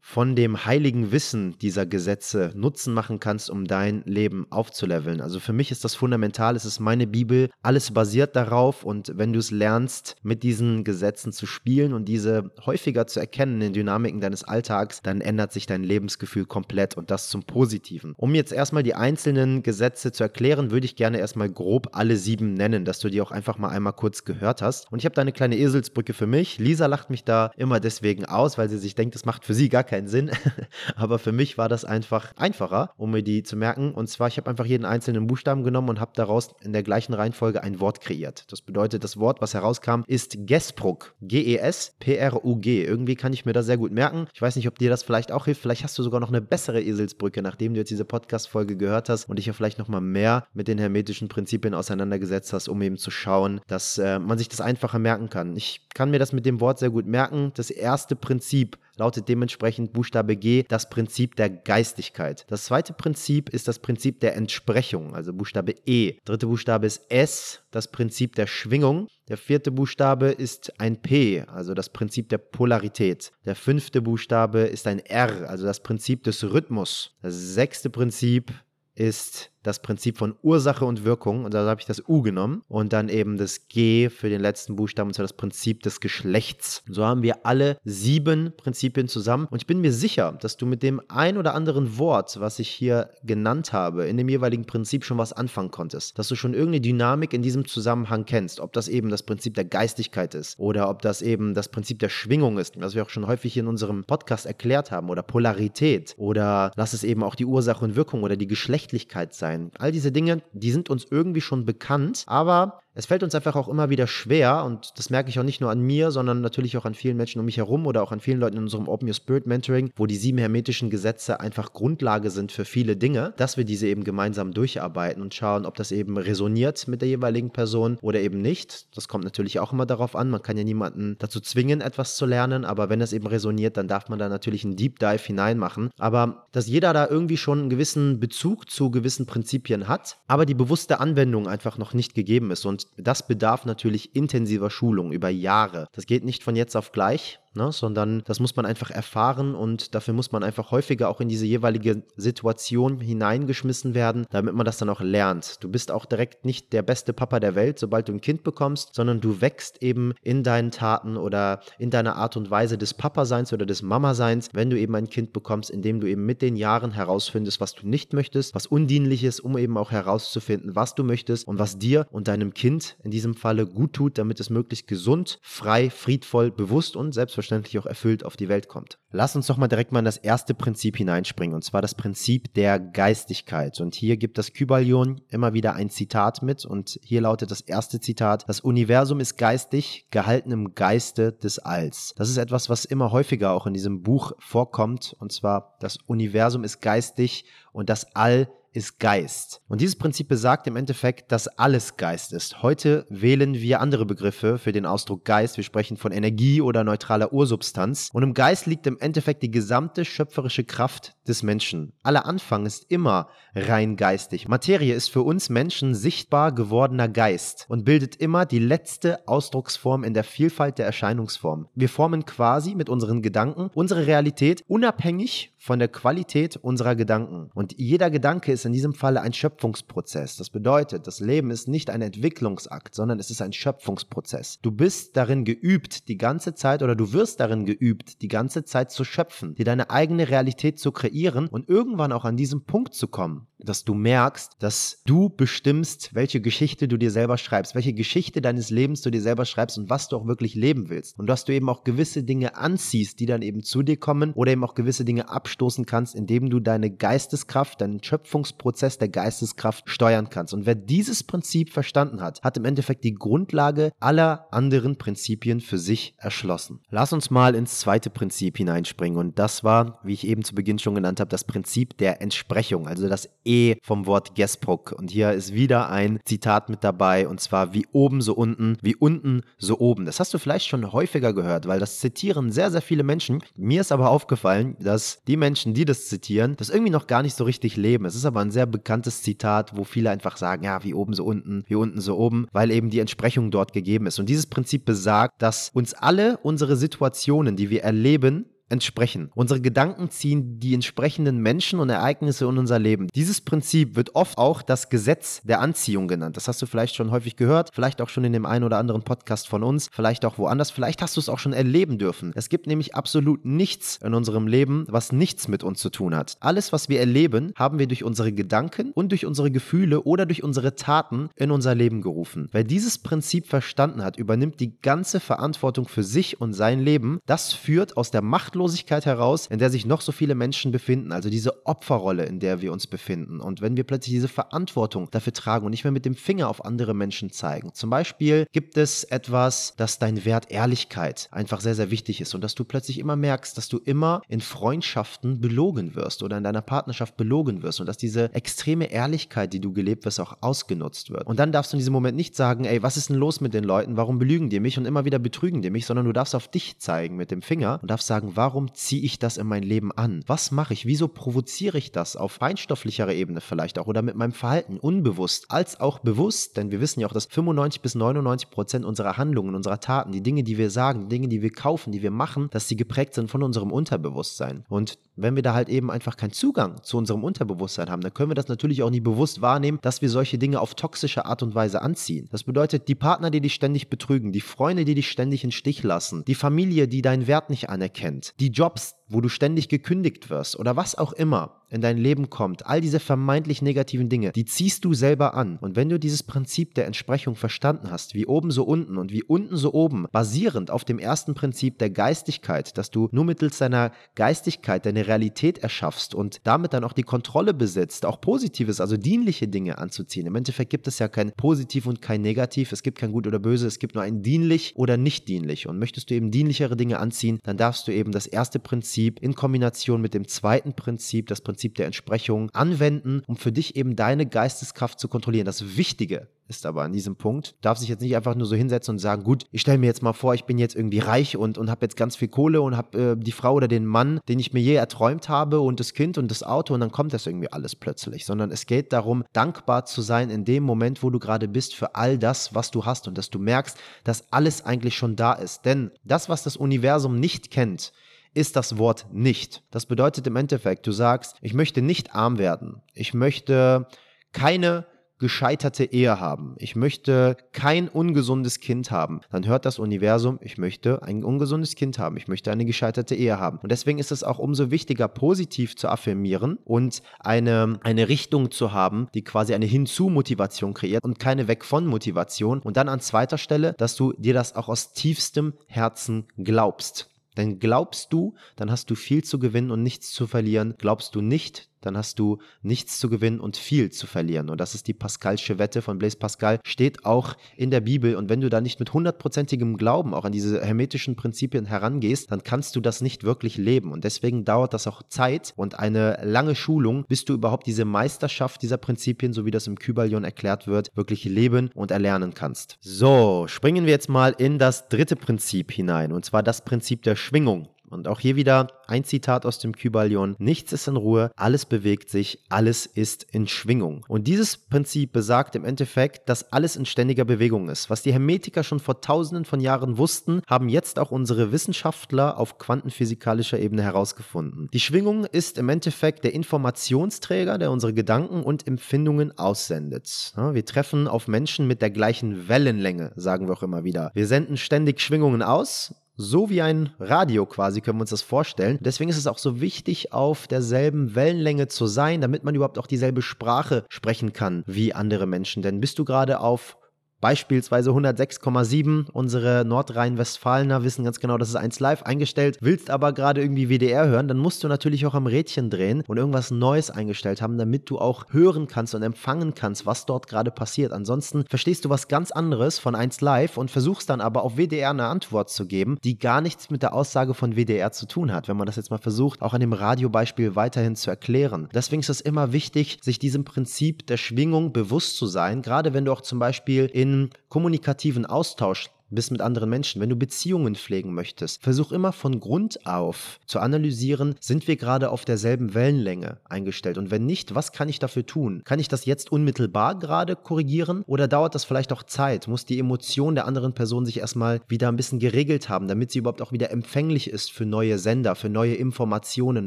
von 0.07 0.37
dem 0.37 0.67
heiligen 0.67 1.13
Wissen 1.13 1.57
dieser 1.59 1.87
Gesetze 1.87 2.53
Nutzen 2.55 2.93
machen 2.93 3.21
kannst, 3.21 3.49
um 3.49 3.65
dein 3.65 4.03
Leben 4.05 4.47
aufzuleveln. 4.51 5.23
Also 5.23 5.41
für 5.41 5.55
mich 5.55 5.71
ist 5.71 5.83
das 5.83 5.95
fundamental, 5.95 6.57
es 6.57 6.67
ist 6.67 6.79
meine 6.79 7.07
Bibel, 7.07 7.49
alles 7.63 7.91
basiert 7.91 8.37
darauf 8.37 8.85
und 8.85 9.13
wenn 9.17 9.33
du 9.33 9.39
es 9.39 9.51
lernst, 9.51 10.17
mit 10.23 10.43
diesen 10.43 10.85
Gesetzen 10.85 11.33
zu 11.33 11.47
spielen 11.47 11.95
und 11.95 12.05
diese 12.05 12.51
häufiger 12.67 13.07
zu 13.07 13.19
erkennen 13.19 13.55
in 13.55 13.61
den 13.61 13.73
Dynamiken 13.73 14.21
deines 14.21 14.45
Alltags, 14.45 15.01
dann 15.03 15.23
ändert 15.23 15.55
sich 15.55 15.65
dein 15.65 15.83
Lebensgefühl 15.83 16.45
komplett 16.45 16.99
und 16.99 17.11
das 17.11 17.31
zum 17.31 17.43
Positiven. 17.43 18.13
Um 18.19 18.35
jetzt 18.35 18.53
erstmal 18.53 18.83
die 18.83 18.95
einzelnen 18.95 19.63
Gesetze 19.63 20.13
zu 20.13 20.23
erklären, 20.23 20.71
würde 20.71 20.85
ich 20.85 20.97
gerne 20.97 21.19
erstmal 21.19 21.49
grob 21.49 21.89
alle 21.93 22.19
sieben 22.19 22.53
nennen, 22.53 22.85
dass 22.85 22.99
du 22.99 23.09
die 23.09 23.23
auch 23.23 23.31
einfach 23.31 23.57
mal 23.57 23.71
einmal 23.71 23.95
kurz 23.95 24.25
gehört 24.25 24.61
hast. 24.61 24.93
Und 24.93 24.99
ich 24.99 25.07
habe 25.07 25.15
da 25.15 25.23
eine 25.23 25.33
kleine 25.33 25.57
Eselsbrücke 25.57 26.13
für 26.13 26.27
mich. 26.27 26.59
Lisa 26.59 26.87
lacht 26.87 27.09
mich 27.09 27.25
da 27.25 27.51
immer 27.57 27.81
deswegen 27.81 28.27
aus, 28.27 28.59
weil 28.59 28.69
sie 28.69 28.79
sich 28.79 28.95
denkt, 28.95 29.17
es 29.17 29.25
macht 29.25 29.47
für 29.47 29.55
sie 29.55 29.71
gar 29.71 29.83
keinen 29.83 29.94
keinen 29.95 30.09
Sinn. 30.09 30.31
Aber 30.97 31.19
für 31.19 31.33
mich 31.33 31.57
war 31.57 31.69
das 31.69 31.85
einfach 31.85 32.33
einfacher, 32.37 32.91
um 32.97 33.13
mir 33.13 33.23
die 33.23 33.43
zu 33.45 33.57
merken. 33.57 33.93
Und 33.93 34.09
zwar, 34.09 34.29
ich 34.29 34.37
habe 34.37 34.51
einfach 34.51 34.67
jeden 34.67 34.85
einzelnen 34.85 35.27
Buchstaben 35.27 35.63
genommen 35.63 35.89
und 35.89 36.01
habe 36.01 36.13
daraus 36.15 36.51
in 36.63 36.73
der 36.73 36.83
gleichen 36.83 37.15
Reihenfolge 37.15 37.63
ein 37.63 37.79
Wort 37.81 38.01
kreiert. 38.01 38.45
Das 38.51 38.61
bedeutet, 38.61 39.05
das 39.05 39.19
Wort, 39.19 39.41
was 39.41 39.55
herauskam, 39.55 40.03
ist 40.07 40.37
Gesprug. 40.47 41.15
G-E-S-P-R-U-G. 41.23 42.85
Irgendwie 42.85 43.15
kann 43.15 43.33
ich 43.33 43.45
mir 43.45 43.53
das 43.53 43.67
sehr 43.67 43.77
gut 43.77 43.93
merken. 43.93 44.27
Ich 44.35 44.43
weiß 44.43 44.57
nicht, 44.57 44.67
ob 44.67 44.79
dir 44.79 44.91
das 44.91 45.05
vielleicht 45.05 45.31
auch 45.31 45.45
hilft. 45.45 45.63
Vielleicht 45.63 45.85
hast 45.85 45.97
du 45.97 46.03
sogar 46.03 46.21
noch 46.21 46.29
eine 46.29 46.43
bessere 46.43 46.83
Eselsbrücke, 46.83 47.41
nachdem 47.41 47.75
du 47.75 47.81
jetzt 47.81 47.91
diese 47.91 48.05
Podcast-Folge 48.05 48.77
gehört 48.77 49.09
hast 49.09 49.29
und 49.29 49.39
dich 49.39 49.47
ja 49.47 49.53
vielleicht 49.53 49.79
noch 49.79 49.89
mal 49.89 50.01
mehr 50.01 50.47
mit 50.55 50.67
den 50.67 50.79
hermetischen 50.79 51.29
Prinzipien 51.29 51.75
auseinandergesetzt 51.75 52.53
hast, 52.53 52.69
um 52.69 52.83
eben 52.83 52.97
zu 52.97 53.13
schauen, 53.13 53.61
dass 53.69 53.99
äh, 53.99 54.19
man 54.19 54.39
sich 54.39 54.49
das 54.49 54.61
einfacher 54.61 54.99
merken 54.99 55.31
kann. 55.31 55.57
Ich 55.57 55.87
kann 55.95 56.11
mir 56.11 56.19
das 56.19 56.33
mit 56.33 56.47
dem 56.47 56.61
Wort 56.61 56.81
sehr 56.81 56.91
gut 56.91 57.07
merken. 57.07 57.53
Das 57.55 57.71
erste 57.71 58.17
Prinzip 58.17 58.79
lautet 58.97 59.29
dementsprechend 59.29 59.93
Buchstabe 59.93 60.37
G 60.37 60.65
das 60.69 60.89
Prinzip 60.89 61.37
der 61.37 61.51
Geistigkeit. 61.51 62.45
Das 62.49 62.65
zweite 62.67 62.93
Prinzip 62.93 63.49
ist 63.49 63.69
das 63.69 63.79
Prinzip 63.79 64.21
der 64.21 64.37
Entsprechung, 64.37 65.15
also 65.15 65.33
Buchstabe 65.33 65.75
E. 65.87 66.19
Dritte 66.25 66.47
Buchstabe 66.47 66.87
ist 66.87 67.03
S, 67.11 67.63
das 67.71 67.91
Prinzip 67.91 68.35
der 68.35 68.47
Schwingung. 68.47 69.09
Der 69.29 69.39
vierte 69.39 69.71
Buchstabe 69.71 70.27
ist 70.27 70.79
ein 70.81 71.01
P, 71.01 71.43
also 71.43 71.75
das 71.75 71.89
Prinzip 71.89 72.29
der 72.29 72.39
Polarität. 72.39 73.33
Der 73.45 73.57
fünfte 73.57 74.03
Buchstabe 74.03 74.61
ist 74.61 74.87
ein 74.87 74.99
R, 74.99 75.49
also 75.49 75.65
das 75.65 75.81
Prinzip 75.81 76.25
des 76.25 76.45
Rhythmus. 76.45 77.15
Das 77.23 77.35
sechste 77.35 77.91
Prinzip 77.91 78.53
ist 78.95 79.51
das 79.65 79.81
Prinzip 79.81 80.19
von 80.19 80.37
Ursache 80.43 80.85
und 80.85 81.05
Wirkung. 81.05 81.45
Und 81.45 81.55
da 81.55 81.67
habe 81.67 81.81
ich 81.81 81.87
das 81.87 82.07
U 82.09 82.23
genommen 82.23 82.63
und 82.69 82.93
dann 82.93 83.09
eben 83.09 83.37
das 83.37 83.67
G 83.69 84.11
für 84.11 84.29
den 84.29 84.41
letzten 84.41 84.77
Buchstaben, 84.77 85.09
und 85.09 85.15
zwar 85.15 85.25
das 85.25 85.33
Prinzip 85.33 85.83
des 85.83 86.01
Geschlechts. 86.01 86.85
So 86.89 87.05
haben 87.05 87.23
wir 87.23 87.45
alle 87.47 87.79
sieben 87.85 88.53
Prinzipien 88.57 89.09
zusammen. 89.09 89.49
Und 89.51 89.63
ich 89.63 89.67
bin 89.67 89.81
mir 89.81 89.93
sicher, 89.93 90.37
dass 90.41 90.57
du 90.57 90.67
mit 90.67 90.83
dem 90.83 91.01
ein 91.09 91.39
oder 91.39 91.55
anderen 91.55 91.99
Wort, 91.99 92.39
was 92.39 92.59
ich 92.59 92.69
hier 92.69 93.11
genannt 93.25 93.73
habe, 93.73 94.07
in 94.07 94.19
dem 94.19 94.29
jeweiligen 94.29 94.67
Prinzip 94.67 95.05
schon 95.05 95.19
was 95.19 95.33
anfangen 95.33 95.71
konntest. 95.71 96.19
Dass 96.19 96.29
du 96.29 96.37
schon 96.37 96.53
irgendeine 96.53 96.83
Dynamik 96.83 97.33
in 97.33 97.43
diesem 97.43 97.67
Zusammenhang 97.67 98.27
kennst. 98.27 98.61
Ob 98.61 98.75
das 98.75 98.89
eben 98.89 99.09
das 99.09 99.23
Prinzip 99.23 99.55
der 99.55 99.65
Geistigkeit 99.65 100.35
ist 100.35 100.59
oder 100.59 100.91
ob 100.91 101.01
das 101.01 101.23
eben 101.23 101.55
das 101.55 101.69
Prinzip 101.69 101.99
der 102.01 102.11
Schwingung 102.11 102.59
ist, 102.59 102.79
was 102.81 102.95
wir 102.95 103.03
auch 103.03 103.09
schon 103.09 103.27
häufig 103.27 103.57
in 103.57 103.67
unserem 103.67 104.05
Podcast 104.05 104.45
erklärt 104.45 104.91
haben. 104.91 105.09
Oder 105.09 105.23
Polarität. 105.23 106.15
Oder 106.19 106.71
lass 106.77 106.93
es 106.93 107.03
eben 107.03 107.23
auch 107.23 107.35
die 107.35 107.47
Ursache 107.47 107.83
und 107.83 107.97
Wirkung 107.97 108.23
oder 108.23 108.37
die 108.37 108.47
Geschlechtlichkeit 108.47 109.33
sein 109.33 109.54
sein. 109.55 109.71
All 109.79 109.93
diese 109.93 110.13
Dinge, 110.13 110.43
die 110.53 110.71
sind 110.71 110.91
uns 110.91 111.07
irgendwie 111.11 111.41
schon 111.41 111.65
bekannt, 111.65 112.25
aber 112.27 112.81
es 112.97 113.07
fällt 113.07 113.25
uns 113.25 113.35
einfach 113.35 113.57
auch 113.57 113.69
immer 113.69 113.91
wieder 113.91 114.07
schwer 114.07 114.65
und 114.65 114.93
das 114.97 115.11
merke 115.11 115.29
ich 115.29 115.41
auch 115.41 115.45
nicht 115.45 115.61
nur 115.61 115.71
an 115.71 115.81
mir, 115.81 116.13
sondern 116.13 116.41
natürlich 116.41 116.77
auch 116.77 116.85
an 116.85 116.95
vielen 116.95 117.17
Menschen 117.17 117.41
um 117.41 117.45
mich 117.45 117.57
herum 117.57 117.87
oder 117.87 118.03
auch 118.03 118.13
an 118.13 118.21
vielen 118.21 118.39
Leuten 118.39 118.57
in 118.57 118.63
unserem 118.63 118.89
Open 118.89 119.09
Your 119.09 119.15
Spirit 119.15 119.47
Mentoring, 119.47 119.91
wo 119.97 120.07
die 120.07 120.15
sieben 120.15 120.39
hermetischen 120.39 120.91
Gesetze 120.91 121.41
einfach 121.41 121.73
Grundlage 121.73 122.31
sind 122.31 122.53
für 122.53 122.65
viele 122.65 122.97
Dinge, 122.97 123.35
dass 123.37 123.57
wir 123.57 123.65
diese 123.65 123.89
eben 123.89 124.05
gemeinsam 124.05 124.53
durcharbeiten 124.53 125.23
und 125.23 125.35
schauen, 125.35 125.67
ob 125.67 125.75
das 125.77 125.91
eben 125.91 126.17
resoniert 126.17 126.87
mit 126.87 127.03
der 127.03 127.09
jeweiligen 127.09 127.51
Person 127.51 127.99
oder 128.01 128.21
eben 128.21 128.41
nicht. 128.41 128.87
Das 128.97 129.09
kommt 129.09 129.25
natürlich 129.25 129.59
auch 129.59 129.73
immer 129.73 129.87
darauf 129.87 130.15
an. 130.15 130.31
Man 130.31 130.43
kann 130.43 130.57
ja 130.57 130.63
niemanden 130.63 131.17
dazu 131.19 131.41
zwingen, 131.41 131.81
etwas 131.81 132.17
zu 132.17 132.27
lernen, 132.27 132.65
aber 132.65 132.91
wenn 132.91 133.01
es 133.01 133.13
eben 133.13 133.27
resoniert, 133.27 133.77
dann 133.77 133.89
darf 133.89 134.09
man 134.09 134.21
da 134.21 134.29
natürlich 134.29 134.65
einen 134.65 134.77
Deep 134.77 135.01
Dive 135.01 135.23
hineinmachen. 135.25 135.91
Aber 135.99 136.47
dass 136.53 136.69
jeder 136.69 136.93
da 136.93 137.09
irgendwie 137.09 137.39
schon 137.39 137.59
einen 137.59 137.71
gewissen 137.71 138.21
Bezug 138.21 138.71
zu 138.71 138.93
gewissen 138.93 139.27
Prinzipien 139.27 139.89
hat, 139.89 140.19
aber 140.29 140.47
die 140.47 140.55
bewusste 140.55 141.01
Anwendung 141.01 141.49
einfach 141.49 141.77
noch 141.77 141.93
nicht 141.93 142.15
gegeben 142.15 142.53
ist 142.53 142.65
und 142.65 142.84
das 142.97 143.27
bedarf 143.27 143.65
natürlich 143.65 144.15
intensiver 144.15 144.71
Schulung 144.71 145.13
über 145.13 145.29
Jahre. 145.29 145.87
Das 145.93 146.07
geht 146.07 146.25
nicht 146.25 146.43
von 146.43 146.57
jetzt 146.57 146.77
auf 146.77 146.93
gleich 146.93 147.39
ne? 147.55 147.73
sondern 147.73 148.23
das 148.25 148.41
muss 148.41 148.57
man 148.57 148.67
einfach 148.67 148.91
erfahren 148.91 149.55
und 149.55 149.95
dafür 149.95 150.15
muss 150.15 150.33
man 150.33 150.43
einfach 150.43 150.71
häufiger 150.71 151.09
auch 151.09 151.21
in 151.21 151.29
diese 151.29 151.47
jeweilige 151.47 152.03
Situation 152.17 153.01
hineingeschmissen 153.01 153.95
werden, 153.95 154.27
damit 154.31 154.55
man 154.55 154.67
das 154.67 154.79
dann 154.79 154.91
auch 154.91 155.01
lernt. 155.01 155.63
Du 155.63 155.69
bist 155.69 155.91
auch 155.91 156.07
direkt 156.07 156.45
nicht 156.45 156.73
der 156.73 156.83
beste 156.83 157.13
Papa 157.13 157.41
der 157.41 157.55
Welt, 157.55 157.79
sobald 157.79 158.09
du 158.09 158.13
ein 158.13 158.21
Kind 158.21 158.43
bekommst, 158.43 158.95
sondern 158.95 159.21
du 159.21 159.41
wächst 159.41 159.83
eben 159.83 160.15
in 160.23 160.43
deinen 160.43 160.71
Taten 160.71 161.17
oder 161.17 161.61
in 161.79 161.91
deiner 161.91 162.17
Art 162.17 162.37
und 162.37 162.51
Weise 162.51 162.79
des 162.79 162.95
Papaseins 162.95 163.53
oder 163.53 163.67
des 163.67 163.83
Mamaseins, 163.83 164.49
wenn 164.53 164.71
du 164.71 164.79
eben 164.79 164.95
ein 164.95 165.09
Kind 165.09 165.33
bekommst, 165.33 165.71
indem 165.71 166.01
du 166.01 166.09
eben 166.09 166.27
mit 166.27 166.43
den 166.43 166.57
Jahren 166.57 166.93
herausfindest, 166.93 167.61
was 167.61 167.75
du 167.75 167.89
nicht 167.89 168.13
möchtest, 168.13 168.55
was 168.55 168.67
undienlich 168.67 169.25
ist, 169.25 169.41
um 169.41 169.57
eben 169.59 169.77
auch 169.79 169.91
herauszufinden, 169.91 170.75
was 170.75 170.95
du 170.95 171.05
möchtest 171.05 171.47
und 171.47 171.59
was 171.59 171.79
dir 171.79 172.07
und 172.11 172.29
deinem 172.29 172.55
Kind 172.55 172.97
in 173.03 173.11
diesem 173.11 173.35
Falle 173.35 173.67
gut 173.67 173.93
tut, 173.95 174.19
damit 174.19 174.41
es 174.41 174.51
möglichst 174.51 174.87
gesund, 174.87 175.39
frei, 175.43 175.91
friedvoll, 175.91 176.51
bewusst 176.51 176.97
und 176.97 177.13
selbstverständlich 177.13 177.44
selbstverständlich 177.45 177.79
auch 177.79 177.87
erfüllt 177.87 178.25
auf 178.25 178.37
die 178.37 178.49
Welt 178.49 178.69
kommt. 178.69 178.99
Lass 179.11 179.37
uns 179.37 179.47
doch 179.47 179.57
mal 179.57 179.69
direkt 179.69 179.93
mal 179.93 180.01
in 180.01 180.05
das 180.05 180.17
erste 180.17 180.55
Prinzip 180.55 180.97
hineinspringen, 180.97 181.55
und 181.55 181.63
zwar 181.63 181.83
das 181.83 181.95
Prinzip 181.95 182.53
der 182.55 182.79
Geistigkeit. 182.79 183.81
Und 183.81 183.95
hier 183.95 184.17
gibt 184.17 184.39
das 184.39 184.53
Kybalion 184.53 185.21
immer 185.29 185.53
wieder 185.53 185.75
ein 185.75 185.91
Zitat 185.91 186.43
mit, 186.43 186.65
und 186.65 186.99
hier 187.03 187.21
lautet 187.21 187.51
das 187.51 187.61
erste 187.61 188.01
Zitat, 188.01 188.49
das 188.49 188.61
Universum 188.61 189.21
ist 189.21 189.37
geistig, 189.37 190.07
gehalten 190.11 190.51
im 190.51 190.75
Geiste 190.75 191.33
des 191.33 191.59
Alls. 191.59 192.15
Das 192.17 192.29
ist 192.29 192.39
etwas, 192.39 192.69
was 192.69 192.85
immer 192.85 193.13
häufiger 193.13 193.53
auch 193.53 193.67
in 193.67 193.75
diesem 193.75 194.03
Buch 194.03 194.33
vorkommt, 194.39 195.15
und 195.19 195.33
zwar 195.33 195.77
das 195.81 195.99
Universum 196.07 196.65
ist 196.65 196.81
geistig 196.81 197.45
und 197.73 197.89
das 197.89 198.15
All 198.17 198.49
ist 198.75 198.99
Geist. 198.99 199.63
Und 199.69 199.81
dieses 199.81 199.97
Prinzip 199.97 200.29
besagt 200.29 200.67
im 200.67 200.77
Endeffekt, 200.77 201.31
dass 201.33 201.49
alles 201.49 201.97
Geist 201.97 202.33
ist. 202.33 202.63
Heute 202.63 203.07
wählen 203.09 203.55
wir 203.55 203.81
andere 203.81 204.05
Begriffe 204.05 204.59
für 204.59 204.73
den 204.73 204.85
Ausdruck 204.85 205.25
Geist. 205.25 205.57
Wir 205.57 205.65
sprechen 205.65 205.97
von 205.97 206.13
Energie 206.13 206.61
oder 206.61 206.85
neutraler 206.85 207.33
Ursubstanz. 207.33 208.11
Und 208.13 208.23
im 208.23 208.35
Geist 208.35 208.67
liegt 208.67 208.87
im 208.87 208.99
Endeffekt 208.99 209.43
die 209.43 209.51
gesamte 209.51 210.05
schöpferische 210.05 210.65
Kraft 210.65 211.15
des 211.29 211.43
Menschen. 211.43 211.93
Aller 212.03 212.27
Anfang 212.27 212.67
ist 212.67 212.91
immer 212.91 213.29
rein 213.55 213.97
geistig. 213.97 214.49
Materie 214.49 214.95
ist 214.95 215.09
für 215.09 215.23
uns 215.23 215.49
Menschen 215.49 215.95
sichtbar 215.95 216.53
gewordener 216.53 217.09
Geist 217.09 217.67
und 217.69 217.85
bildet 217.85 218.17
immer 218.17 218.45
die 218.45 218.59
letzte 218.59 219.27
Ausdrucksform 219.29 220.05
in 220.05 220.15
der 220.15 220.25
Vielfalt 220.25 220.79
der 220.79 220.87
Erscheinungsform. 220.87 221.69
Wir 221.75 221.89
formen 221.89 222.25
quasi 222.25 222.75
mit 222.75 222.89
unseren 222.89 223.23
Gedanken 223.23 223.71
unsere 223.75 224.07
Realität 224.07 224.65
unabhängig 224.67 225.55
von 225.59 225.79
der 225.79 225.89
Qualität 225.89 226.57
unserer 226.57 226.97
Gedanken. 226.97 227.51
Und 227.55 227.79
jeder 227.79 228.11
Gedanke 228.11 228.53
ist 228.53 228.64
in 228.65 228.73
diesem 228.73 228.95
Falle 228.95 229.21
ein 229.21 229.33
Schöpfungsprozess. 229.33 230.37
Das 230.37 230.51
bedeutet, 230.51 231.07
das 231.07 231.21
Leben 231.21 231.51
ist 231.51 231.69
nicht 231.69 231.91
ein 231.91 232.03
Entwicklungsakt, 232.03 232.95
sondern 232.95 233.19
es 233.19 233.31
ist 233.31 233.43
ein 233.43 233.53
Schöpfungsprozess. 233.53 234.59
Du 234.63 234.71
bist 234.71 235.17
darin 235.17 235.45
geübt, 235.45 236.09
die 236.09 236.19
ganze 236.19 236.55
Zeit 236.55 236.83
oder 236.83 236.95
du 236.95 237.13
wirst 237.13 237.41
darin 237.41 237.65
geübt, 237.65 238.23
die 238.23 238.29
ganze 238.29 238.65
Zeit 238.65 238.91
zu 238.91 239.05
schöpfen, 239.05 239.55
dir 239.55 239.65
deine 239.65 239.91
eigene 239.91 240.29
Realität 240.29 240.79
zu 240.79 240.93
kreieren 240.93 241.49
und 241.49 241.69
irgendwann 241.69 242.13
auch 242.13 242.25
an 242.25 242.37
diesem 242.37 242.65
Punkt 242.65 242.95
zu 242.95 243.09
kommen, 243.09 243.47
dass 243.65 243.85
du 243.85 243.95
merkst, 243.95 244.53
dass 244.59 245.03
du 245.07 245.29
bestimmst, 245.29 246.15
welche 246.15 246.41
Geschichte 246.41 246.89
du 246.89 246.97
dir 246.97 247.11
selber 247.11 247.39
schreibst, 247.39 247.75
welche 247.75 247.93
Geschichte 247.93 248.41
deines 248.41 248.71
Lebens 248.71 249.03
du 249.03 249.11
dir 249.11 249.21
selber 249.21 249.45
schreibst 249.45 249.79
und 249.79 249.91
was 249.91 250.09
du 250.09 250.17
auch 250.17 250.27
wirklich 250.27 250.55
leben 250.55 250.89
willst. 250.91 251.19
Und 251.19 251.27
dass 251.27 251.45
du 251.45 251.53
eben 251.53 251.69
auch 251.69 251.85
gewisse 251.85 252.23
Dinge 252.23 252.57
anziehst, 252.57 253.21
die 253.21 253.27
dann 253.27 253.43
eben 253.43 253.63
zu 253.63 253.83
dir 253.83 253.97
kommen 253.97 254.33
oder 254.35 254.53
eben 254.53 254.65
auch 254.65 254.75
gewisse 254.75 255.05
Dinge 255.05 255.29
abstoßen 255.29 255.87
kannst, 255.87 256.15
indem 256.15 256.51
du 256.51 256.61
deine 256.61 256.91
Geisteskraft, 256.91 257.81
deinen 257.81 258.03
Schöpfungsprozess 258.03 258.99
der 258.99 259.09
Geisteskraft 259.09 259.89
steuern 259.89 260.29
kannst. 260.31 260.55
Und 260.55 260.67
wer 260.67 260.75
dieses 260.75 261.23
Prinzip 261.23 261.73
verstanden 261.73 262.21
hat, 262.21 262.43
hat 262.43 262.57
im 262.57 262.65
Endeffekt 262.65 263.05
die 263.05 263.15
Grundlage 263.15 263.93
aller 264.01 264.47
anderen 264.53 264.97
Prinzipien 264.97 265.61
für 265.61 265.79
sich 265.79 266.15
erschlossen. 266.19 266.81
Lass 266.91 267.13
uns 267.13 267.31
mal 267.31 267.55
ins 267.55 267.81
zweite 267.81 268.11
Prinzip 268.11 268.59
hineinspringen 268.59 269.19
und 269.19 269.39
das 269.39 269.65
war, 269.65 270.01
wie 270.05 270.13
ich 270.13 270.27
eben 270.27 270.45
zu 270.45 270.55
Beginn 270.55 270.79
schon 270.79 270.95
genannt 270.95 271.21
habe, 271.21 271.31
das 271.31 271.45
Prinzip 271.45 271.97
der 271.99 272.21
Entsprechung, 272.21 272.87
also 272.87 273.09
das 273.09 273.29
E 273.45 273.54
vom 273.83 274.07
Wort 274.07 274.35
Gesprock. 274.35 274.95
Und 274.97 275.11
hier 275.11 275.33
ist 275.33 275.55
wieder 275.55 275.91
ein 275.91 276.21
Zitat 276.25 276.69
mit 276.69 276.85
dabei 276.85 277.29
und 277.29 277.41
zwar 277.41 277.75
wie 277.75 277.87
oben 277.93 278.21
so 278.21 278.35
unten, 278.35 278.77
wie 278.83 278.97
unten 278.97 279.43
so 279.59 279.79
oben. 279.79 280.05
Das 280.05 280.21
hast 280.21 280.35
du 280.35 280.39
vielleicht 280.39 280.67
schon 280.67 280.93
häufiger 280.93 281.33
gehört, 281.33 281.67
weil 281.67 281.81
das 281.81 282.01
zitieren 282.01 282.53
sehr, 282.53 282.71
sehr 282.71 282.83
viele 282.83 283.03
Menschen. 283.03 283.43
Mir 283.57 283.81
ist 283.81 283.93
aber 283.93 284.11
aufgefallen, 284.11 284.77
dass 284.81 285.23
die 285.27 285.37
Menschen, 285.37 285.75
die 285.75 285.85
das 285.85 286.09
zitieren, 286.09 286.55
das 286.57 286.71
irgendwie 286.71 286.91
noch 286.91 287.07
gar 287.07 287.23
nicht 287.23 287.37
so 287.37 287.45
richtig 287.45 287.77
leben. 287.77 288.05
Es 288.05 288.15
ist 288.15 288.25
aber 288.25 288.41
ein 288.41 288.51
sehr 288.51 288.67
bekanntes 288.67 289.23
Zitat, 289.23 289.77
wo 289.77 289.85
viele 289.85 290.11
einfach 290.11 290.37
sagen, 290.37 290.65
ja, 290.65 290.85
wie 290.85 290.95
oben 290.95 291.15
so 291.15 291.25
unten, 291.25 291.65
wie 291.67 291.75
unten 291.75 292.01
so 292.01 292.17
oben, 292.17 292.47
weil 292.53 292.71
eben 292.71 292.91
die 292.91 293.01
Entsprechung 293.01 293.51
dort 293.51 293.73
gegeben 293.73 294.07
ist. 294.07 294.19
Und 294.19 294.29
dieses 294.29 294.47
Prinzip 294.47 294.85
besagt, 294.85 295.41
dass 295.43 295.71
uns 295.75 295.95
alle 295.95 296.39
unsere 296.39 296.77
Situationen, 296.77 297.57
die 297.57 297.71
wir 297.71 297.83
erleben, 297.83 298.47
entsprechen. 298.75 299.31
Unsere 299.35 299.63
Gedanken 299.63 300.11
ziehen 300.11 300.61
die 300.61 300.75
entsprechenden 300.75 301.39
Menschen 301.39 301.81
und 301.81 301.89
Ereignisse 301.89 302.45
in 302.45 302.59
unser 302.59 302.79
Leben. 302.79 303.09
Dieses 303.15 303.41
Prinzip 303.41 303.97
wird 303.97 304.15
oft 304.15 304.37
auch 304.37 304.61
das 304.61 304.91
Gesetz 304.91 305.41
der 305.45 305.61
Anziehung 305.61 306.09
genannt. 306.09 306.37
Das 306.37 306.49
hast 306.49 306.61
du 306.61 306.67
vielleicht 306.67 306.95
schon 306.95 307.11
häufig 307.11 307.37
gehört, 307.37 307.71
vielleicht 307.73 308.03
auch 308.03 308.11
schon 308.11 308.25
in 308.25 308.33
dem 308.33 308.45
einen 308.45 308.65
oder 308.65 308.79
anderen 308.79 309.03
Podcast 309.03 309.49
von 309.49 309.63
uns, 309.63 309.89
vielleicht 309.91 310.25
auch 310.27 310.37
woanders, 310.37 310.71
vielleicht 310.71 311.01
hast 311.01 311.17
du 311.17 311.21
es 311.21 311.31
auch 311.31 311.39
schon 311.39 311.55
erleben 311.55 311.97
dürfen. 311.97 312.33
Es 312.35 312.51
gibt 312.51 312.67
nämlich 312.67 312.95
absolut 312.95 313.45
nichts 313.45 313.99
in 314.05 314.13
unserem 314.13 314.47
Leben, 314.47 314.85
was 314.89 315.13
nichts 315.13 315.49
mit 315.49 315.65
uns 315.65 315.81
zu 315.81 315.89
tun 315.89 316.15
hat. 316.15 316.37
Alles, 316.41 316.73
was 316.73 316.89
wir 316.89 317.01
erleben, 317.01 317.53
haben 317.57 317.79
wir 317.79 317.87
durch 317.87 318.05
unsere 318.05 318.33
Gedanken 318.33 318.91
und 318.93 319.13
durch 319.13 319.25
unsere 319.25 319.51
Gefühle 319.51 320.03
oder 320.03 320.27
durch 320.27 320.43
unsere 320.43 320.75
Taten 320.75 321.31
in 321.37 321.51
unser 321.51 321.75
Leben 321.75 322.03
gerufen. 322.03 322.49
Wer 322.53 322.65
dieses 322.65 322.99
Prinzip 322.99 323.47
verstanden 323.47 324.03
hat, 324.03 324.19
übernimmt 324.19 324.61
die 324.61 324.81
ganze 324.81 325.21
Verantwortung 325.21 325.87
für 325.87 326.03
sich 326.03 326.41
und 326.41 326.53
sein 326.53 326.81
Leben. 326.81 327.21
Das 327.27 327.53
führt 327.53 327.97
aus 327.97 328.11
der 328.11 328.23
Machtlosigkeit 328.23 328.64
Machtlosigkeit 328.65 329.05
heraus, 329.05 329.47
in 329.49 329.59
der 329.59 329.69
sich 329.69 329.85
noch 329.85 330.01
so 330.01 330.11
viele 330.11 330.35
Menschen 330.35 330.73
befinden, 330.73 331.13
also 331.13 331.29
diese 331.29 331.67
Opferrolle, 331.67 332.25
in 332.25 332.41
der 332.41 332.63
wir 332.63 332.73
uns 332.73 332.87
befinden. 332.87 333.41
Und 333.41 333.61
wenn 333.61 333.77
wir 333.77 333.85
plötzlich 333.85 334.15
diese 334.15 334.29
Verantwortung 334.29 335.11
dafür 335.11 335.35
tragen 335.35 335.67
und 335.67 335.71
nicht 335.71 335.85
mehr 335.85 335.93
mit 335.93 336.07
dem 336.07 336.15
Finger 336.15 336.49
auf 336.49 336.65
andere 336.65 336.95
Menschen 336.95 337.31
zeigen. 337.31 337.75
Zum 337.75 337.91
Beispiel 337.91 338.47
gibt 338.53 338.79
es 338.79 339.05
etwas, 339.05 339.75
das 339.77 339.99
dein 339.99 340.25
Wert 340.25 340.51
Ehrlichkeit 340.51 341.29
einfach 341.31 341.61
sehr, 341.61 341.75
sehr 341.75 341.91
wichtig 341.91 342.23
ist 342.23 342.35
und 342.35 342.43
dass 342.43 342.55
du 342.55 342.65
plötzlich 342.65 342.99
immer 342.99 343.17
merkst, 343.17 343.59
dass 343.59 343.69
du 343.69 343.79
immer 343.85 344.23
in 344.29 344.41
Freundschaften 344.41 345.43
belogen 345.43 345.95
wirst 345.95 346.23
oder 346.23 346.39
in 346.39 346.45
deiner 346.45 346.63
Partnerschaft 346.63 347.19
belogen 347.19 347.63
wirst 347.63 347.81
und 347.81 347.87
dass 347.87 347.99
diese 347.99 348.33
extreme 348.35 348.91
Ehrlichkeit, 348.91 349.53
die 349.53 349.61
du 349.61 349.75
gelebt 349.75 350.07
wirst, 350.07 350.21
auch 350.21 350.39
ausgenutzt 350.41 351.11
wird. 351.11 351.27
Und 351.27 351.39
dann 351.39 351.53
darfst 351.53 351.73
du 351.73 351.77
in 351.77 351.81
diesem 351.81 351.93
Moment 351.93 352.17
nicht 352.17 352.35
sagen, 352.35 352.65
ey, 352.65 352.83
was 352.83 352.97
ist 352.97 353.11
denn 353.11 353.17
los 353.17 353.43
mit 353.43 353.53
den 353.53 353.65
Leuten? 353.65 353.99
Warum 353.99 354.19
belügen 354.19 354.49
die 354.49 354.61
mich? 354.61 354.79
Und 354.79 354.87
immer 354.87 355.05
wieder 355.05 355.19
betrügen 355.19 355.61
die 355.61 355.71
mich, 355.71 355.85
sondern 355.85 356.07
du 356.07 356.13
darfst 356.13 356.35
auf 356.35 356.49
dich 356.49 356.79
zeigen 356.79 357.17
mit 357.17 357.31
dem 357.31 357.43
Finger 357.43 357.79
und 357.83 357.91
darfst 357.91 358.07
sagen, 358.07 358.33
warum 358.35 358.54
warum 358.55 358.73
ziehe 358.73 359.03
ich 359.03 359.19
das 359.19 359.37
in 359.37 359.49
mein 359.49 359.65
Leben 359.65 359.91
an? 359.91 360.23
Was 360.29 360.53
mache 360.53 360.75
ich? 360.75 360.87
Wieso 360.87 361.09
provoziere 361.09 361.77
ich 361.77 361.91
das 361.91 362.15
auf 362.15 362.31
feinstofflicherer 362.31 363.13
Ebene 363.13 363.41
vielleicht 363.41 363.81
auch 363.81 363.89
oder 363.89 364.01
mit 364.01 364.15
meinem 364.15 364.31
Verhalten 364.31 364.79
unbewusst 364.79 365.47
als 365.49 365.81
auch 365.81 365.99
bewusst? 365.99 366.57
Denn 366.57 366.71
wir 366.71 366.81
wissen 366.81 367.01
ja 367.01 367.09
auch, 367.09 367.13
dass 367.13 367.27
95 367.27 367.83
bis 367.83 367.97
99 367.97 368.51
Prozent 368.51 368.85
unserer 368.85 369.17
Handlungen, 369.17 369.57
unserer 369.57 369.81
Taten, 369.81 370.13
die 370.13 370.23
Dinge, 370.23 370.45
die 370.45 370.57
wir 370.57 370.71
sagen, 370.71 371.01
die 371.01 371.09
Dinge, 371.09 371.27
die 371.27 371.43
wir 371.43 371.51
kaufen, 371.51 371.91
die 371.91 372.01
wir 372.01 372.13
machen, 372.13 372.49
dass 372.53 372.69
sie 372.69 372.77
geprägt 372.77 373.15
sind 373.15 373.29
von 373.29 373.43
unserem 373.43 373.73
Unterbewusstsein. 373.73 374.65
Und 374.69 374.99
wenn 375.17 375.35
wir 375.35 375.43
da 375.43 375.55
halt 375.55 375.69
eben 375.69 375.91
einfach 375.91 376.17
keinen 376.17 376.33
Zugang 376.33 376.83
zu 376.83 376.97
unserem 376.97 377.25
Unterbewusstsein 377.25 377.91
haben, 377.91 378.03
dann 378.03 378.15
können 378.15 378.31
wir 378.31 378.35
das 378.35 378.49
natürlich 378.49 378.83
auch 378.85 378.91
nie 378.91 379.01
bewusst 379.01 379.41
wahrnehmen, 379.41 379.79
dass 379.83 380.03
wir 380.03 380.09
solche 380.09 380.39
Dinge 380.39 380.61
auf 380.61 380.75
toxische 380.75 381.27
Art 381.27 381.43
und 381.43 381.55
Weise 381.57 381.83
anziehen. 381.83 382.29
Das 382.31 382.45
bedeutet, 382.45 382.87
die 382.87 382.95
Partner, 382.95 383.31
die 383.31 383.41
dich 383.41 383.55
ständig 383.55 383.89
betrügen, 383.89 384.33
die 384.33 384.41
Freunde, 384.41 384.85
die 384.85 384.95
dich 384.95 385.11
ständig 385.11 385.43
in 385.43 385.51
Stich 385.53 385.83
lassen, 385.83 386.25
die 386.25 386.35
Familie, 386.35 386.87
die 386.87 387.03
deinen 387.03 387.27
Wert 387.27 387.51
nicht 387.51 387.69
anerkennt, 387.69 388.34
die 388.41 388.49
Jobs, 388.49 388.97
wo 389.09 389.21
du 389.21 389.29
ständig 389.29 389.69
gekündigt 389.69 390.31
wirst 390.31 390.59
oder 390.59 390.77
was 390.77 390.97
auch 390.97 391.13
immer 391.13 391.61
in 391.71 391.81
dein 391.81 391.99
Leben 391.99 392.31
kommt, 392.31 392.67
all 392.67 392.81
diese 392.81 393.01
vermeintlich 393.01 393.61
negativen 393.61 394.09
Dinge, 394.09 394.31
die 394.33 394.45
ziehst 394.45 394.85
du 394.85 394.95
selber 394.95 395.35
an. 395.35 395.59
Und 395.61 395.75
wenn 395.75 395.89
du 395.89 395.99
dieses 395.99 396.23
Prinzip 396.23 396.75
der 396.75 396.87
Entsprechung 396.87 397.35
verstanden 397.35 397.91
hast, 397.91 398.15
wie 398.15 398.27
oben 398.27 398.51
so 398.53 398.63
unten 398.63 398.97
und 398.97 399.11
wie 399.11 399.25
unten 399.25 399.57
so 399.57 399.73
oben, 399.73 400.07
basierend 400.13 400.71
auf 400.71 400.85
dem 400.85 400.99
ersten 401.01 401.35
Prinzip 401.35 401.79
der 401.79 401.91
Geistigkeit, 401.91 402.79
dass 402.79 402.91
du 402.91 403.09
nur 403.11 403.25
mittels 403.25 403.59
deiner 403.59 403.91
Geistigkeit 404.15 404.87
deine 404.87 405.07
Realität 405.09 405.59
erschaffst 405.59 406.15
und 406.15 406.41
damit 406.45 406.73
dann 406.73 406.85
auch 406.85 406.93
die 406.93 407.03
Kontrolle 407.03 407.55
besitzt, 407.55 408.07
auch 408.07 408.21
Positives, 408.21 408.81
also 408.81 408.97
dienliche 408.97 409.49
Dinge 409.49 409.79
anzuziehen. 409.79 410.27
Im 410.27 410.37
Endeffekt 410.37 410.71
gibt 410.71 410.87
es 410.87 411.01
ja 411.01 411.09
kein 411.09 411.33
Positiv 411.33 411.87
und 411.87 412.01
kein 412.01 412.23
Negativ, 412.23 412.71
es 412.71 412.85
gibt 412.85 412.99
kein 412.99 413.11
Gut 413.11 413.27
oder 413.27 413.41
Böse, 413.41 413.67
es 413.67 413.81
gibt 413.81 413.97
nur 413.97 414.05
ein 414.05 414.23
dienlich 414.23 414.75
oder 414.77 414.97
nicht 414.97 415.29
dienlich. 415.29 415.67
Und 415.67 415.81
möchtest 415.81 416.11
du 416.11 416.15
eben 416.15 416.31
dienlichere 416.31 416.77
Dinge 416.77 417.01
anziehen, 417.01 417.41
dann 417.43 417.57
darfst 417.57 417.89
du 417.89 417.93
eben 417.93 418.13
das 418.13 418.27
erste 418.27 418.61
Prinzip 418.61 418.94
in 418.99 419.35
Kombination 419.35 420.01
mit 420.01 420.15
dem 420.15 420.29
zweiten 420.29 420.75
Prinzip, 420.75 421.27
das 421.29 421.41
Prinzip 421.41 421.55
Prinzip 421.55 421.77
der 421.77 421.87
Entsprechung 421.87 422.51
anwenden, 422.51 423.23
um 423.29 423.37
für 423.37 423.53
dich 423.53 423.77
eben 423.77 423.95
deine 423.95 424.27
Geisteskraft 424.27 424.99
zu 424.99 425.07
kontrollieren. 425.07 425.47
Das 425.47 425.77
Wichtige 425.77 426.27
ist 426.49 426.67
aber 426.67 426.83
an 426.83 426.93
diesem 426.93 427.17
Punkt, 427.17 427.55
darf 427.63 427.79
sich 427.79 427.89
jetzt 427.89 428.03
nicht 428.03 428.17
einfach 428.17 428.35
nur 428.35 428.47
so 428.47 428.57
hinsetzen 428.57 428.97
und 428.97 428.99
sagen, 428.99 429.23
gut, 429.23 429.45
ich 429.51 429.61
stelle 429.61 429.79
mir 429.79 429.87
jetzt 429.87 430.03
mal 430.03 430.13
vor, 430.13 430.35
ich 430.35 430.45
bin 430.45 430.59
jetzt 430.59 430.75
irgendwie 430.75 430.99
reich 430.99 431.37
und, 431.37 431.59
und 431.59 431.71
habe 431.71 431.87
jetzt 431.87 431.97
ganz 431.97 432.17
viel 432.17 432.29
Kohle 432.29 432.61
und 432.61 432.77
habe 432.77 433.13
äh, 433.13 433.17
die 433.17 433.33
Frau 433.33 433.55
oder 433.55 433.69
den 433.69 433.87
Mann, 433.87 434.21
den 434.29 434.41
ich 434.41 434.53
mir 434.53 434.61
je 434.61 434.75
erträumt 434.75 435.29
habe 435.29 435.61
und 435.61 435.81
das 435.81 435.95
Kind 435.95 436.19
und 436.19 436.31
das 436.31 436.43
Auto 436.43 436.75
und 436.75 436.81
dann 436.81 436.91
kommt 436.91 437.15
das 437.15 437.27
irgendwie 437.27 437.51
alles 437.51 437.77
plötzlich, 437.77 438.27
sondern 438.27 438.51
es 438.51 438.67
geht 438.67 438.93
darum, 438.93 439.25
dankbar 439.33 439.87
zu 439.87 440.03
sein 440.03 440.29
in 440.29 440.45
dem 440.45 440.65
Moment, 440.65 441.03
wo 441.05 441.09
du 441.09 441.21
gerade 441.21 441.47
bist 441.49 441.75
für 441.75 441.95
all 441.95 442.19
das, 442.19 442.55
was 442.55 442.73
du 442.73 442.85
hast 442.85 443.09
und 443.09 443.17
dass 443.17 443.31
du 443.31 443.39
merkst, 443.39 443.79
dass 444.03 444.31
alles 444.33 444.67
eigentlich 444.67 444.97
schon 444.97 445.17
da 445.17 445.33
ist. 445.35 445.65
Denn 445.65 445.93
das, 446.03 446.29
was 446.29 446.43
das 446.43 446.57
Universum 446.57 447.19
nicht 447.19 447.51
kennt, 447.51 447.93
ist 448.35 448.57
das 448.57 448.79
Wort 448.79 449.07
nicht. 449.13 449.63
Das 449.71 449.87
bedeutet 449.87 450.27
im 450.27 450.37
Endeffekt, 450.37 450.87
du 450.87 450.93
sagst, 450.93 451.37
ich 451.41 451.55
möchte 451.55 451.83
nicht 451.83 452.15
arm 452.15 452.39
werden. 452.39 452.83
Ich 452.93 453.15
möchte 453.15 453.87
keine 454.33 454.87
gescheiterte 455.19 455.85
Ehe 455.85 456.21
haben. 456.21 456.55
Ich 456.59 456.77
möchte 456.77 457.37
kein 457.53 457.89
ungesundes 457.89 458.61
Kind 458.61 458.91
haben. 458.91 459.21
Dann 459.31 459.47
hört 459.47 459.65
das 459.65 459.79
Universum, 459.79 460.39
ich 460.43 460.59
möchte 460.59 461.03
ein 461.03 461.25
ungesundes 461.25 461.77
Kind 461.77 461.99
haben. 461.99 462.17
Ich 462.17 462.29
möchte 462.29 462.51
eine 462.51 462.65
gescheiterte 462.65 463.15
Ehe 463.15 463.39
haben. 463.39 463.59
Und 463.63 463.71
deswegen 463.71 463.99
ist 463.99 464.13
es 464.13 464.25
auch 464.25 464.39
umso 464.39 464.71
wichtiger, 464.71 465.09
positiv 465.09 465.77
zu 465.77 465.89
affirmieren 465.89 466.59
und 466.65 467.01
eine, 467.21 467.79
eine 467.83 468.09
Richtung 468.09 468.51
zu 468.51 468.73
haben, 468.73 469.09
die 469.15 469.23
quasi 469.23 469.55
eine 469.55 469.67
Hinzu-Motivation 469.67 470.75
kreiert 470.75 471.05
und 471.05 471.19
keine 471.19 471.49
Weg 471.49 471.65
von 471.65 471.87
Motivation. 471.87 472.59
Und 472.61 472.77
dann 472.77 472.89
an 472.89 473.01
zweiter 473.01 473.39
Stelle, 473.39 473.75
dass 473.79 473.95
du 473.95 474.13
dir 474.19 474.35
das 474.35 474.57
auch 474.57 474.69
aus 474.69 474.93
tiefstem 474.93 475.55
Herzen 475.69 476.27
glaubst. 476.37 477.14
Denn 477.37 477.59
glaubst 477.59 478.13
du, 478.13 478.35
dann 478.57 478.71
hast 478.71 478.91
du 478.91 478.95
viel 478.95 479.25
zu 479.25 479.39
gewinnen 479.39 479.71
und 479.71 479.83
nichts 479.83 480.13
zu 480.13 480.27
verlieren. 480.27 480.75
Glaubst 480.79 481.15
du 481.15 481.21
nicht, 481.21 481.69
dann 481.87 481.97
hast 481.97 482.19
du 482.19 482.39
nichts 482.63 482.99
zu 482.99 483.09
gewinnen 483.09 483.41
und 483.41 483.57
viel 483.57 483.91
zu 483.91 484.07
verlieren. 484.07 484.51
Und 484.51 484.61
das 484.61 484.75
ist 484.75 484.89
die 484.89 484.95
Pascalsche 484.95 485.59
Wette 485.59 485.83
von 485.83 485.99
Blaise 485.99 486.17
Pascal, 486.17 486.61
steht 486.65 487.05
auch 487.05 487.37
in 487.57 487.71
der 487.71 487.81
Bibel. 487.81 488.17
Und 488.17 488.29
wenn 488.29 488.41
du 488.41 488.51
da 488.51 488.61
nicht 488.61 488.79
mit 488.79 488.93
hundertprozentigem 488.93 489.77
Glauben 489.77 490.15
auch 490.15 490.25
an 490.25 490.33
diese 490.33 490.65
hermetischen 490.65 491.17
Prinzipien 491.17 491.67
herangehst, 491.67 492.31
dann 492.31 492.43
kannst 492.43 492.77
du 492.77 492.81
das 492.81 493.01
nicht 493.01 493.25
wirklich 493.25 493.57
leben. 493.57 493.93
Und 493.93 494.05
deswegen 494.05 494.45
dauert 494.45 494.75
das 494.75 494.87
auch 494.87 495.03
Zeit 495.09 495.53
und 495.57 495.79
eine 495.79 496.19
lange 496.23 496.55
Schulung, 496.55 497.05
bis 497.09 497.25
du 497.25 497.35
überhaupt 497.35 497.67
diese 497.67 497.85
Meisterschaft 497.85 498.63
dieser 498.63 498.77
Prinzipien, 498.77 499.33
so 499.33 499.45
wie 499.45 499.51
das 499.51 499.67
im 499.67 499.79
Kybalion 499.79 500.25
erklärt 500.25 500.67
wird, 500.67 500.91
wirklich 500.95 501.25
leben 501.25 501.71
und 501.75 501.91
erlernen 501.91 502.35
kannst. 502.35 502.79
So, 502.81 503.47
springen 503.49 503.87
wir 503.87 503.93
jetzt 503.93 504.09
mal 504.09 504.35
in 504.39 504.59
das 504.59 504.89
dritte 504.89 505.17
Prinzip 505.17 505.73
hinein, 505.73 506.13
und 506.13 506.25
zwar 506.25 506.43
das 506.43 506.65
Prinzip 506.65 507.03
der 507.03 507.17
Schwingung. 507.17 507.69
Und 507.89 508.09
auch 508.09 508.21
hier 508.21 508.37
wieder 508.37 508.69
ein 508.87 509.05
Zitat 509.05 509.47
aus 509.47 509.59
dem 509.59 509.77
Kybalion. 509.77 510.37
Nichts 510.39 510.73
ist 510.73 510.89
in 510.89 510.97
Ruhe, 510.97 511.31
alles 511.37 511.67
bewegt 511.67 512.11
sich, 512.11 512.45
alles 512.49 512.87
ist 512.87 513.25
in 513.31 513.47
Schwingung. 513.47 514.05
Und 514.09 514.27
dieses 514.27 514.57
Prinzip 514.57 515.13
besagt 515.13 515.55
im 515.55 515.65
Endeffekt, 515.65 516.29
dass 516.29 516.53
alles 516.53 516.77
in 516.77 516.87
ständiger 516.87 517.25
Bewegung 517.25 517.69
ist. 517.69 517.91
Was 517.91 518.03
die 518.03 518.13
Hermetiker 518.13 518.65
schon 518.65 518.81
vor 518.81 519.01
tausenden 519.01 519.45
von 519.45 519.61
Jahren 519.61 519.99
wussten, 519.99 520.43
haben 520.49 520.69
jetzt 520.69 520.99
auch 520.99 521.11
unsere 521.11 521.53
Wissenschaftler 521.53 522.39
auf 522.39 522.59
quantenphysikalischer 522.59 523.59
Ebene 523.59 523.83
herausgefunden. 523.83 524.69
Die 524.73 524.81
Schwingung 524.81 525.25
ist 525.25 525.59
im 525.59 525.69
Endeffekt 525.69 526.25
der 526.25 526.35
Informationsträger, 526.35 527.59
der 527.59 527.71
unsere 527.71 527.95
Gedanken 527.95 528.43
und 528.43 528.67
Empfindungen 528.67 529.39
aussendet. 529.39 530.33
Wir 530.37 530.65
treffen 530.65 531.07
auf 531.09 531.29
Menschen 531.29 531.67
mit 531.67 531.83
der 531.83 531.91
gleichen 531.91 532.49
Wellenlänge, 532.49 533.13
sagen 533.17 533.47
wir 533.47 533.55
auch 533.55 533.63
immer 533.63 533.85
wieder. 533.85 534.11
Wir 534.15 534.27
senden 534.27 534.57
ständig 534.57 535.01
Schwingungen 535.01 535.43
aus 535.43 535.95
so 536.17 536.51
wie 536.51 536.63
ein 536.63 536.91
Radio 536.99 537.47
quasi, 537.47 537.81
können 537.81 537.99
wir 537.99 538.03
uns 538.03 538.11
das 538.11 538.23
vorstellen. 538.23 538.79
Deswegen 538.81 539.11
ist 539.11 539.17
es 539.17 539.27
auch 539.27 539.39
so 539.39 539.61
wichtig, 539.61 540.13
auf 540.13 540.47
derselben 540.47 541.15
Wellenlänge 541.15 541.69
zu 541.69 541.87
sein, 541.87 542.21
damit 542.21 542.45
man 542.45 542.55
überhaupt 542.55 542.79
auch 542.79 542.87
dieselbe 542.87 543.23
Sprache 543.23 543.85
sprechen 543.89 544.33
kann 544.33 544.63
wie 544.67 544.95
andere 544.95 545.27
Menschen. 545.27 545.63
Denn 545.63 545.81
bist 545.81 545.99
du 545.99 546.05
gerade 546.05 546.41
auf 546.41 546.77
Beispielsweise 547.25 547.89
106,7. 547.89 549.07
Unsere 549.11 549.65
Nordrhein-Westfalener 549.65 550.85
wissen 550.85 551.07
ganz 551.07 551.21
genau, 551.21 551.39
das 551.39 551.49
ist 551.49 551.57
1 551.57 551.81
live 551.81 552.03
eingestellt. 552.03 552.59
Willst 552.61 552.91
aber 552.91 553.15
gerade 553.15 553.41
irgendwie 553.41 553.71
WDR 553.71 554.07
hören, 554.07 554.29
dann 554.29 554.37
musst 554.37 554.63
du 554.63 554.69
natürlich 554.69 555.07
auch 555.07 555.15
am 555.15 555.27
Rädchen 555.27 555.71
drehen 555.71 556.05
und 556.07 556.19
irgendwas 556.19 556.51
Neues 556.51 556.91
eingestellt 556.91 557.41
haben, 557.41 557.57
damit 557.57 557.89
du 557.89 557.99
auch 557.99 558.27
hören 558.29 558.67
kannst 558.67 558.95
und 558.95 559.03
empfangen 559.03 559.55
kannst, 559.55 559.87
was 559.87 560.05
dort 560.05 560.27
gerade 560.27 560.51
passiert. 560.51 560.93
Ansonsten 560.93 561.47
verstehst 561.49 561.87
du 561.87 561.89
was 561.89 562.09
ganz 562.09 562.31
anderes 562.31 562.79
von 562.79 562.95
1 562.95 563.23
live 563.23 563.57
und 563.57 563.71
versuchst 563.71 564.11
dann 564.11 564.21
aber 564.21 564.43
auf 564.43 564.59
WDR 564.59 564.91
eine 564.91 565.07
Antwort 565.07 565.49
zu 565.49 565.65
geben, 565.65 565.97
die 566.05 566.19
gar 566.19 566.43
nichts 566.43 566.69
mit 566.69 566.83
der 566.83 566.93
Aussage 566.93 567.33
von 567.33 567.57
WDR 567.57 567.91
zu 567.91 568.05
tun 568.05 568.35
hat, 568.35 568.49
wenn 568.49 568.59
man 568.59 568.67
das 568.67 568.77
jetzt 568.77 568.91
mal 568.91 568.99
versucht, 568.99 569.41
auch 569.41 569.55
an 569.55 569.63
dem 569.63 569.73
Radiobeispiel 569.73 570.57
weiterhin 570.57 570.95
zu 570.95 571.09
erklären. 571.09 571.71
Deswegen 571.73 572.01
ist 572.01 572.11
es 572.11 572.21
immer 572.21 572.53
wichtig, 572.53 572.99
sich 573.01 573.19
diesem 573.19 573.47
Prinzip 573.47 574.07
der 574.09 574.19
Schwingung 574.19 574.75
bewusst 574.75 575.17
zu 575.17 575.25
sein, 575.25 575.63
gerade 575.63 575.95
wenn 575.95 576.05
du 576.05 576.13
auch 576.13 576.21
zum 576.21 576.39
Beispiel 576.39 576.85
in 576.85 577.14
kommunikativen 577.49 578.27
Austausch 578.27 578.91
bist 579.11 579.31
mit 579.31 579.41
anderen 579.41 579.71
Menschen, 579.71 580.01
wenn 580.01 580.09
du 580.09 580.17
Beziehungen 580.17 580.75
pflegen 580.75 581.15
möchtest, 581.15 581.63
versuch 581.63 581.93
immer 581.93 582.13
von 582.13 582.41
Grund 582.41 582.87
auf 582.87 583.39
zu 583.47 583.61
analysieren, 583.61 584.35
sind 584.41 584.67
wir 584.69 584.77
gerade 584.77 585.11
auf 585.11 585.25
derselben 585.25 585.75
Wellenlänge 585.75 586.39
eingestellt 586.45 586.99
und 586.99 587.11
wenn 587.11 587.27
nicht, 587.27 587.55
was 587.55 587.73
kann 587.73 587.89
ich 587.89 587.99
dafür 587.99 588.27
tun? 588.27 588.63
Kann 588.65 588.79
ich 588.79 588.89
das 588.89 589.05
jetzt 589.05 589.31
unmittelbar 589.31 589.99
gerade 589.99 590.37
korrigieren 590.37 591.03
oder 591.07 591.29
dauert 591.29 591.55
das 591.55 591.65
vielleicht 591.65 591.93
auch 591.93 592.03
Zeit? 592.03 592.49
Muss 592.49 592.65
die 592.65 592.79
Emotion 592.79 593.35
der 593.35 593.47
anderen 593.47 593.75
Person 593.75 594.07
sich 594.07 594.19
erstmal 594.19 594.61
wieder 594.69 594.89
ein 594.89 594.97
bisschen 594.97 595.19
geregelt 595.19 595.69
haben, 595.69 595.89
damit 595.89 596.11
sie 596.11 596.19
überhaupt 596.19 596.43
auch 596.43 596.53
wieder 596.53 596.71
empfänglich 596.71 597.31
ist 597.31 597.53
für 597.53 597.67
neue 597.67 597.99
Sender, 597.99 598.35
für 598.35 598.49
neue 598.49 598.75
Informationen 598.75 599.67